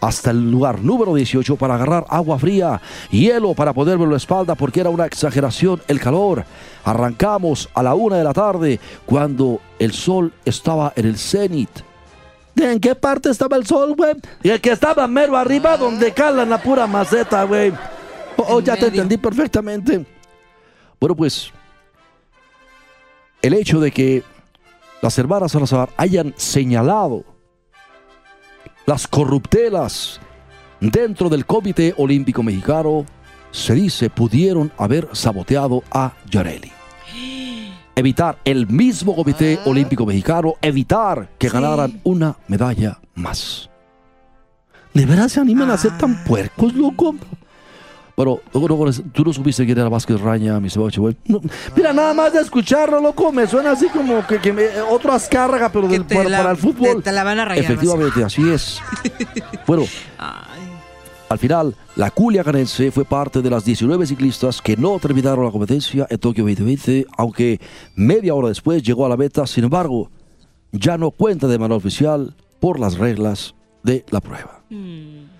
hasta 0.00 0.30
el 0.30 0.50
lugar 0.50 0.82
número 0.82 1.14
18 1.14 1.56
para 1.56 1.74
agarrar 1.74 2.04
agua 2.08 2.38
fría, 2.38 2.80
hielo 3.10 3.54
para 3.54 3.72
ponerme 3.72 4.04
en 4.04 4.10
la 4.10 4.16
espalda 4.16 4.54
porque 4.54 4.80
era 4.80 4.90
una 4.90 5.06
exageración 5.06 5.82
el 5.88 6.00
calor. 6.00 6.44
Arrancamos 6.84 7.68
a 7.74 7.82
la 7.82 7.94
una 7.94 8.16
de 8.16 8.24
la 8.24 8.32
tarde 8.32 8.78
cuando 9.04 9.60
el 9.78 9.92
sol 9.92 10.32
estaba 10.44 10.92
en 10.96 11.06
el 11.06 11.18
cenit. 11.18 11.70
¿En 12.56 12.80
qué 12.80 12.94
parte 12.94 13.30
estaba 13.30 13.56
el 13.56 13.66
sol, 13.66 13.94
güey? 13.96 14.14
El 14.42 14.60
que 14.60 14.70
estaba 14.70 15.06
mero 15.06 15.36
arriba 15.36 15.76
donde 15.76 16.12
calan 16.12 16.48
la 16.48 16.62
pura 16.62 16.86
maceta, 16.86 17.44
güey. 17.44 17.72
Oh, 18.48 18.60
ya 18.60 18.76
te 18.76 18.86
entendí 18.86 19.16
perfectamente. 19.16 20.04
Bueno, 21.00 21.14
pues 21.16 21.52
el 23.42 23.54
hecho 23.54 23.80
de 23.80 23.90
que 23.90 24.22
las 25.02 25.18
hermanas 25.18 25.52
Salazar 25.52 25.90
hayan 25.96 26.34
señalado 26.36 27.24
las 28.86 29.06
corruptelas 29.06 30.20
dentro 30.80 31.28
del 31.28 31.44
Comité 31.46 31.94
Olímpico 31.96 32.42
Mexicano, 32.42 33.04
se 33.50 33.74
dice 33.74 34.10
pudieron 34.10 34.72
haber 34.78 35.08
saboteado 35.12 35.82
a 35.90 36.12
Yareli. 36.30 36.72
Evitar 37.96 38.38
el 38.44 38.66
mismo 38.66 39.14
Comité 39.16 39.58
Olímpico 39.64 40.04
Mexicano, 40.06 40.54
evitar 40.60 41.30
que 41.38 41.48
Sí. 41.48 41.52
ganaran 41.54 42.00
una 42.04 42.36
medalla 42.48 42.98
más. 43.14 43.70
¿De 44.92 45.04
veras 45.06 45.32
se 45.32 45.40
animan 45.40 45.70
a 45.70 45.76
ser 45.78 45.96
tan 45.98 46.12
Ah. 46.14 46.24
puercos, 46.26 46.74
loco? 46.74 47.14
Bueno, 48.16 48.40
luego, 48.54 48.68
luego, 48.68 48.90
tú 49.12 49.24
no 49.24 49.32
supiste 49.32 49.66
quién 49.66 49.76
era 49.78 49.90
Vázquez 49.90 50.18
Raña, 50.18 50.58
mi 50.58 50.70
güey. 50.70 51.16
No, 51.26 51.40
Mira, 51.76 51.92
nada 51.92 52.14
más 52.14 52.32
de 52.32 52.40
escucharlo, 52.40 52.98
loco, 53.00 53.30
me 53.30 53.46
suena 53.46 53.72
así 53.72 53.88
como 53.90 54.26
que, 54.26 54.38
que 54.40 54.54
me- 54.54 54.80
otro 54.90 55.12
azcárraga, 55.12 55.70
pero 55.70 55.86
Que 55.86 55.98
del, 55.98 56.04
para, 56.04 56.28
la- 56.30 56.38
para 56.38 56.50
el 56.52 56.56
fútbol. 56.56 56.96
Te, 56.96 57.02
te 57.02 57.12
la 57.12 57.24
van 57.24 57.40
a 57.40 57.44
rayar. 57.44 57.64
Efectivamente, 57.64 58.24
así 58.24 58.50
es. 58.50 58.80
Bueno, 59.66 59.84
Ay, 60.16 60.62
al 61.28 61.38
final, 61.38 61.74
la 61.96 62.10
Culiacanense 62.10 62.90
fue 62.90 63.04
parte 63.04 63.42
de 63.42 63.50
las 63.50 63.64
19 63.66 64.06
ciclistas 64.06 64.62
que 64.62 64.76
no 64.78 64.98
terminaron 64.98 65.44
la 65.44 65.50
competencia 65.50 66.06
en 66.08 66.18
Tokio 66.18 66.44
2020, 66.44 67.04
aunque 67.18 67.60
media 67.96 68.32
hora 68.34 68.48
después 68.48 68.82
llegó 68.82 69.04
a 69.04 69.08
la 69.10 69.16
meta. 69.18 69.46
Sin 69.46 69.64
embargo, 69.64 70.10
ya 70.72 70.96
no 70.96 71.10
cuenta 71.10 71.48
de 71.48 71.58
manera 71.58 71.76
oficial 71.76 72.34
por 72.60 72.80
las 72.80 72.96
reglas 72.96 73.54
de 73.82 74.06
la 74.10 74.20
prueba. 74.22 74.62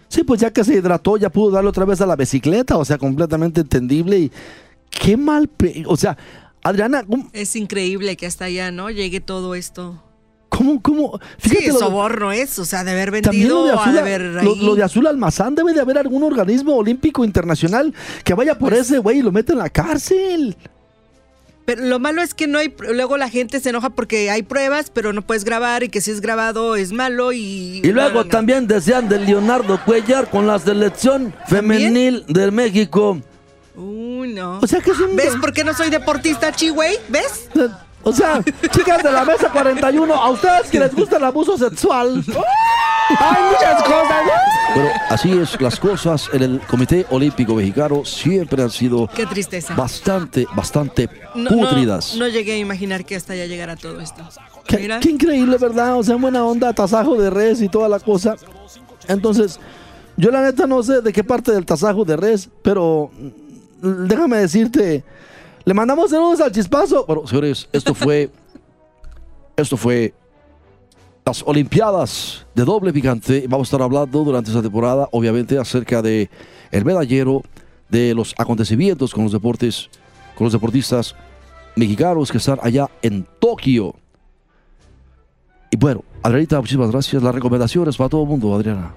Sí, 0.08 0.22
pues 0.22 0.40
ya 0.40 0.52
que 0.52 0.64
se 0.64 0.74
hidrató, 0.74 1.16
ya 1.16 1.30
pudo 1.30 1.50
darle 1.50 1.70
otra 1.70 1.84
vez 1.84 2.00
a 2.00 2.06
la 2.06 2.16
bicicleta, 2.16 2.76
o 2.76 2.84
sea, 2.84 2.98
completamente 2.98 3.60
entendible. 3.62 4.18
Y 4.18 4.32
qué 4.90 5.16
mal, 5.16 5.50
o 5.86 5.96
sea, 5.96 6.16
Adriana, 6.62 7.04
¿cómo, 7.04 7.28
es 7.32 7.54
increíble 7.56 8.16
que 8.16 8.26
hasta 8.26 8.46
allá, 8.46 8.70
¿no? 8.70 8.90
Llegue 8.90 9.20
todo 9.20 9.54
esto. 9.54 10.02
cómo, 10.48 10.80
cómo? 10.80 11.20
Sí, 11.38 11.68
lo- 11.68 11.78
soborno 11.78 12.32
es, 12.32 12.58
o 12.58 12.64
sea, 12.64 12.82
de 12.84 12.92
haber 12.92 13.20
También 13.20 13.48
lo 13.48 13.64
vendido, 13.64 13.64
de, 13.66 13.70
a 13.72 13.82
azul, 13.82 13.92
de 13.94 14.00
haber 14.00 14.20
lo, 14.44 14.54
lo 14.54 14.74
de 14.74 14.82
Azul 14.82 15.06
Almazán 15.06 15.54
debe 15.54 15.72
de 15.74 15.80
haber 15.80 15.98
algún 15.98 16.22
organismo 16.22 16.76
olímpico 16.76 17.24
internacional 17.24 17.92
que 18.24 18.34
vaya 18.34 18.58
por 18.58 18.70
Pues 18.70 18.82
ese 18.82 18.98
güey 18.98 19.18
y 19.18 19.22
lo 19.22 19.32
meta 19.32 19.52
en 19.52 19.58
la 19.58 19.68
cárcel. 19.70 20.56
Pero 21.66 21.84
lo 21.84 21.98
malo 21.98 22.22
es 22.22 22.32
que 22.32 22.46
no 22.46 22.58
hay, 22.58 22.72
luego 22.94 23.18
la 23.18 23.28
gente 23.28 23.60
se 23.60 23.68
enoja 23.70 23.90
porque 23.90 24.30
hay 24.30 24.42
pruebas, 24.42 24.90
pero 24.94 25.12
no 25.12 25.20
puedes 25.22 25.44
grabar 25.44 25.82
y 25.82 25.88
que 25.88 26.00
si 26.00 26.12
es 26.12 26.20
grabado 26.20 26.76
es 26.76 26.92
malo 26.92 27.32
y... 27.32 27.80
Y 27.84 27.92
luego 27.92 28.08
No, 28.10 28.14
no, 28.14 28.24
no. 28.24 28.30
también 28.30 28.66
decían 28.68 29.08
de 29.08 29.18
Leonardo 29.18 29.78
Cuellar 29.84 30.30
con 30.30 30.46
la 30.46 30.58
selección 30.60 31.34
femenil 31.48 32.24
de 32.28 32.50
México. 32.52 33.20
Uy, 33.74 34.32
no. 34.32 34.60
O 34.62 34.66
sea 34.66 34.80
que 34.80 34.92
es 34.92 34.98
un... 35.00 35.16
¿Ves 35.16 35.34
por 35.40 35.52
qué 35.52 35.64
no 35.64 35.74
soy 35.74 35.90
deportista, 35.90 36.52
chi, 36.52 36.68
güey? 36.70 36.96
¿Ves? 37.08 37.48
O 38.08 38.12
sea, 38.12 38.40
chicas 38.70 39.02
de 39.02 39.10
la 39.10 39.24
mesa 39.24 39.50
41, 39.50 40.14
a 40.14 40.30
ustedes 40.30 40.70
que 40.70 40.78
les 40.78 40.94
gusta 40.94 41.16
el 41.16 41.24
abuso 41.24 41.58
sexual. 41.58 42.22
Hay 43.18 43.42
muchas 43.50 43.82
cosas. 43.82 44.24
¿no? 44.24 44.74
Bueno, 44.76 44.90
así 45.10 45.32
es, 45.32 45.60
las 45.60 45.80
cosas 45.80 46.30
en 46.32 46.42
el 46.44 46.60
Comité 46.60 47.04
Olímpico 47.10 47.56
Mexicano 47.56 48.04
siempre 48.04 48.62
han 48.62 48.70
sido 48.70 49.08
Qué 49.12 49.26
tristeza. 49.26 49.74
bastante, 49.74 50.46
bastante 50.54 51.08
No, 51.34 51.50
no, 51.50 51.56
putridas. 51.68 52.14
no 52.16 52.28
llegué 52.28 52.52
a 52.52 52.58
imaginar 52.58 53.04
que 53.04 53.16
hasta 53.16 53.32
allá 53.32 53.46
llegara 53.46 53.74
todo 53.74 54.00
esto. 54.00 54.22
Qué, 54.68 54.98
qué 55.00 55.10
increíble, 55.10 55.56
¿verdad? 55.58 55.96
O 55.96 56.04
sea, 56.04 56.14
buena 56.14 56.44
onda, 56.44 56.72
tasajo 56.72 57.16
de 57.16 57.28
res 57.30 57.60
y 57.60 57.68
toda 57.68 57.88
la 57.88 57.98
cosa. 57.98 58.36
Entonces, 59.08 59.58
yo 60.16 60.30
la 60.30 60.42
neta 60.42 60.68
no 60.68 60.80
sé 60.84 61.00
de 61.00 61.12
qué 61.12 61.24
parte 61.24 61.50
del 61.50 61.66
tasajo 61.66 62.04
de 62.04 62.16
res, 62.16 62.48
pero 62.62 63.10
mm, 63.82 64.06
déjame 64.06 64.38
decirte, 64.38 65.02
le 65.66 65.74
mandamos 65.74 66.10
saludos 66.10 66.40
al 66.40 66.52
chispazo. 66.52 67.04
Bueno, 67.06 67.26
señores, 67.26 67.68
esto 67.72 67.92
fue. 67.92 68.30
esto 69.56 69.76
fue. 69.76 70.14
Las 71.24 71.42
Olimpiadas 71.44 72.46
de 72.54 72.64
doble 72.64 72.92
picante. 72.92 73.46
Vamos 73.48 73.66
a 73.66 73.68
estar 73.68 73.82
hablando 73.82 74.22
durante 74.22 74.48
esta 74.48 74.62
temporada, 74.62 75.08
obviamente, 75.10 75.58
acerca 75.58 76.00
de 76.02 76.30
el 76.70 76.84
medallero, 76.84 77.42
de 77.88 78.14
los 78.14 78.32
acontecimientos 78.38 79.12
con 79.12 79.24
los 79.24 79.32
deportes, 79.32 79.90
con 80.36 80.44
los 80.44 80.52
deportistas 80.52 81.16
mexicanos 81.74 82.30
que 82.30 82.38
están 82.38 82.60
allá 82.62 82.88
en 83.02 83.26
Tokio. 83.40 83.96
Y 85.72 85.76
bueno, 85.76 86.04
Adrianita, 86.22 86.60
muchísimas 86.60 86.92
gracias. 86.92 87.20
Las 87.24 87.34
recomendaciones 87.34 87.96
para 87.96 88.08
todo 88.08 88.22
el 88.22 88.28
mundo, 88.28 88.54
Adriana. 88.54 88.94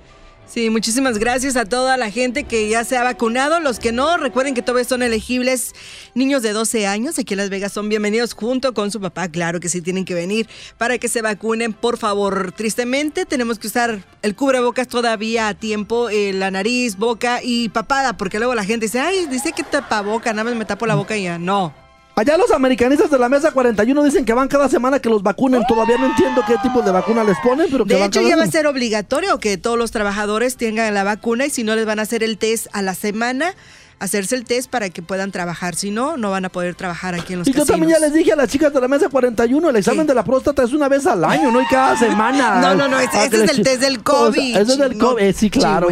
Sí, 0.50 0.72
muchísimas 0.72 1.20
gracias 1.20 1.56
a 1.56 1.66
toda 1.66 1.96
la 1.96 2.10
gente 2.10 2.44
que 2.44 2.68
ya 2.68 2.84
se 2.84 2.98
ha 2.98 3.04
vacunado. 3.04 3.60
Los 3.60 3.78
que 3.78 3.92
no, 3.92 4.18
recuerden 4.18 4.56
que 4.56 4.64
todavía 4.64 4.84
son 4.84 5.04
elegibles. 5.04 5.76
Niños 6.16 6.42
de 6.42 6.54
12 6.54 6.88
años 6.88 7.20
aquí 7.20 7.36
en 7.36 7.38
Las 7.38 7.52
Vegas 7.52 7.72
son 7.72 7.88
bienvenidos 7.88 8.34
junto 8.34 8.74
con 8.74 8.90
su 8.90 9.00
papá. 9.00 9.28
Claro 9.28 9.60
que 9.60 9.70
sí 9.70 9.80
tienen 9.80 10.06
que 10.06 10.16
venir 10.16 10.50
para 10.80 10.98
que 10.98 11.08
se 11.08 11.22
vacunen, 11.22 11.72
por 11.72 12.00
favor. 12.00 12.52
Tristemente, 12.52 13.28
tenemos 13.28 13.60
que 13.60 13.68
usar 13.68 14.04
el 14.24 14.36
cubrebocas 14.36 14.88
todavía 14.88 15.50
a 15.50 15.54
tiempo, 15.54 16.10
eh, 16.10 16.34
la 16.34 16.50
nariz, 16.50 16.98
boca 16.98 17.42
y 17.44 17.70
papada, 17.70 18.18
porque 18.18 18.40
luego 18.40 18.56
la 18.56 18.64
gente 18.64 18.88
dice, 18.88 19.00
ay, 19.00 19.28
dice 19.28 19.52
que 19.52 19.64
tapa 19.64 20.02
boca, 20.02 20.34
nada 20.34 20.46
más 20.46 20.56
me 20.56 20.66
tapo 20.66 20.88
la 20.88 20.96
boca 20.96 21.16
y 21.16 21.26
ya. 21.26 21.38
No. 21.38 21.88
Allá 22.20 22.38
los 22.38 22.52
americanistas 22.52 23.10
de 23.10 23.18
la 23.18 23.30
mesa 23.30 23.52
41 23.52 24.04
dicen 24.04 24.26
que 24.26 24.34
van 24.34 24.50
cada 24.50 24.68
semana 24.68 25.00
que 25.00 25.08
los 25.08 25.24
vacunen. 25.24 25.64
Todavía 25.66 25.98
no 25.98 26.08
entiendo 26.08 26.44
qué 26.46 26.56
tipo 26.62 26.82
de 26.82 26.92
vacuna 26.92 27.24
les 27.24 27.38
ponen, 27.42 27.68
pero 27.72 27.86
que 27.86 27.94
De 27.94 28.00
van 28.02 28.10
hecho, 28.10 28.20
cada 28.20 28.30
ya 28.30 28.36
va 28.36 28.44
a 28.44 28.52
ser 28.52 28.68
obligatorio 28.68 29.40
que 29.40 29.58
todos 29.58 29.78
los 29.78 29.92
trabajadores 29.92 30.58
tengan 30.58 30.94
la 30.94 31.06
vacuna 31.06 31.46
y 31.46 31.50
si 31.50 31.64
no 31.64 31.78
les 31.78 31.86
van 31.86 31.98
a 31.98 32.02
hacer 32.02 32.22
el 32.22 32.38
test 32.38 32.68
a 32.74 32.82
la 32.82 32.94
semana, 32.94 33.54
hacerse 34.00 34.36
el 34.36 34.44
test 34.44 34.70
para 34.70 34.90
que 34.90 35.02
puedan 35.02 35.32
trabajar. 35.32 35.76
Si 35.76 35.92
no, 35.92 36.18
no 36.18 36.30
van 36.30 36.44
a 36.44 36.50
poder 36.50 36.76
trabajar 36.76 37.16
aquí 37.16 37.32
en 37.32 37.40
los 37.40 37.48
Y 37.48 37.54
yo 37.54 37.66
también 37.66 37.94
ya 37.94 38.00
les 38.00 38.12
dije 38.12 38.34
a 38.34 38.36
las 38.36 38.50
chicas 38.50 38.74
de 38.74 38.82
la 38.82 38.90
mesa 38.90 39.08
41, 39.08 39.70
el 39.70 39.76
examen 39.78 40.02
¿Qué? 40.02 40.08
de 40.08 40.16
la 40.16 40.26
próstata 40.26 40.64
es 40.64 40.74
una 40.74 40.90
vez 40.90 41.08
al 41.08 41.24
año, 41.24 41.52
no 41.52 41.62
y 41.62 41.66
cada 41.68 41.96
semana. 41.98 42.60
No, 42.62 42.76
no, 42.76 42.90
no, 42.90 43.00
ese- 43.00 43.18
Ah, 43.18 43.26
ese 43.28 43.46
es 43.46 43.50
el 43.52 43.64
test 43.64 43.80
del 43.80 44.00
O 44.00 44.04
COVID, 44.04 44.54
sea, 44.54 44.62
ese 44.62 44.72
es 44.74 44.78
del 44.78 44.98
COVID, 44.98 45.24
eh, 45.24 45.32
sí, 45.32 45.50
claro. 45.50 45.88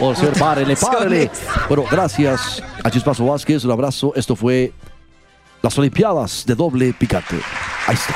O 0.00 0.14
sea, 0.16 0.32
párele, 0.32 0.74
párele. 0.76 1.30
Bueno, 1.68 1.84
gracias 1.88 2.60
a 2.82 2.90
Chispazo 2.90 3.26
Vázquez, 3.26 3.64
un 3.64 3.70
abrazo. 3.70 4.12
Esto 4.16 4.34
fue 4.34 4.72
las 5.62 5.78
Olimpiadas 5.78 6.44
de 6.46 6.54
doble 6.54 6.92
picante. 6.92 7.36
Ahí 7.86 7.94
está. 7.94 8.14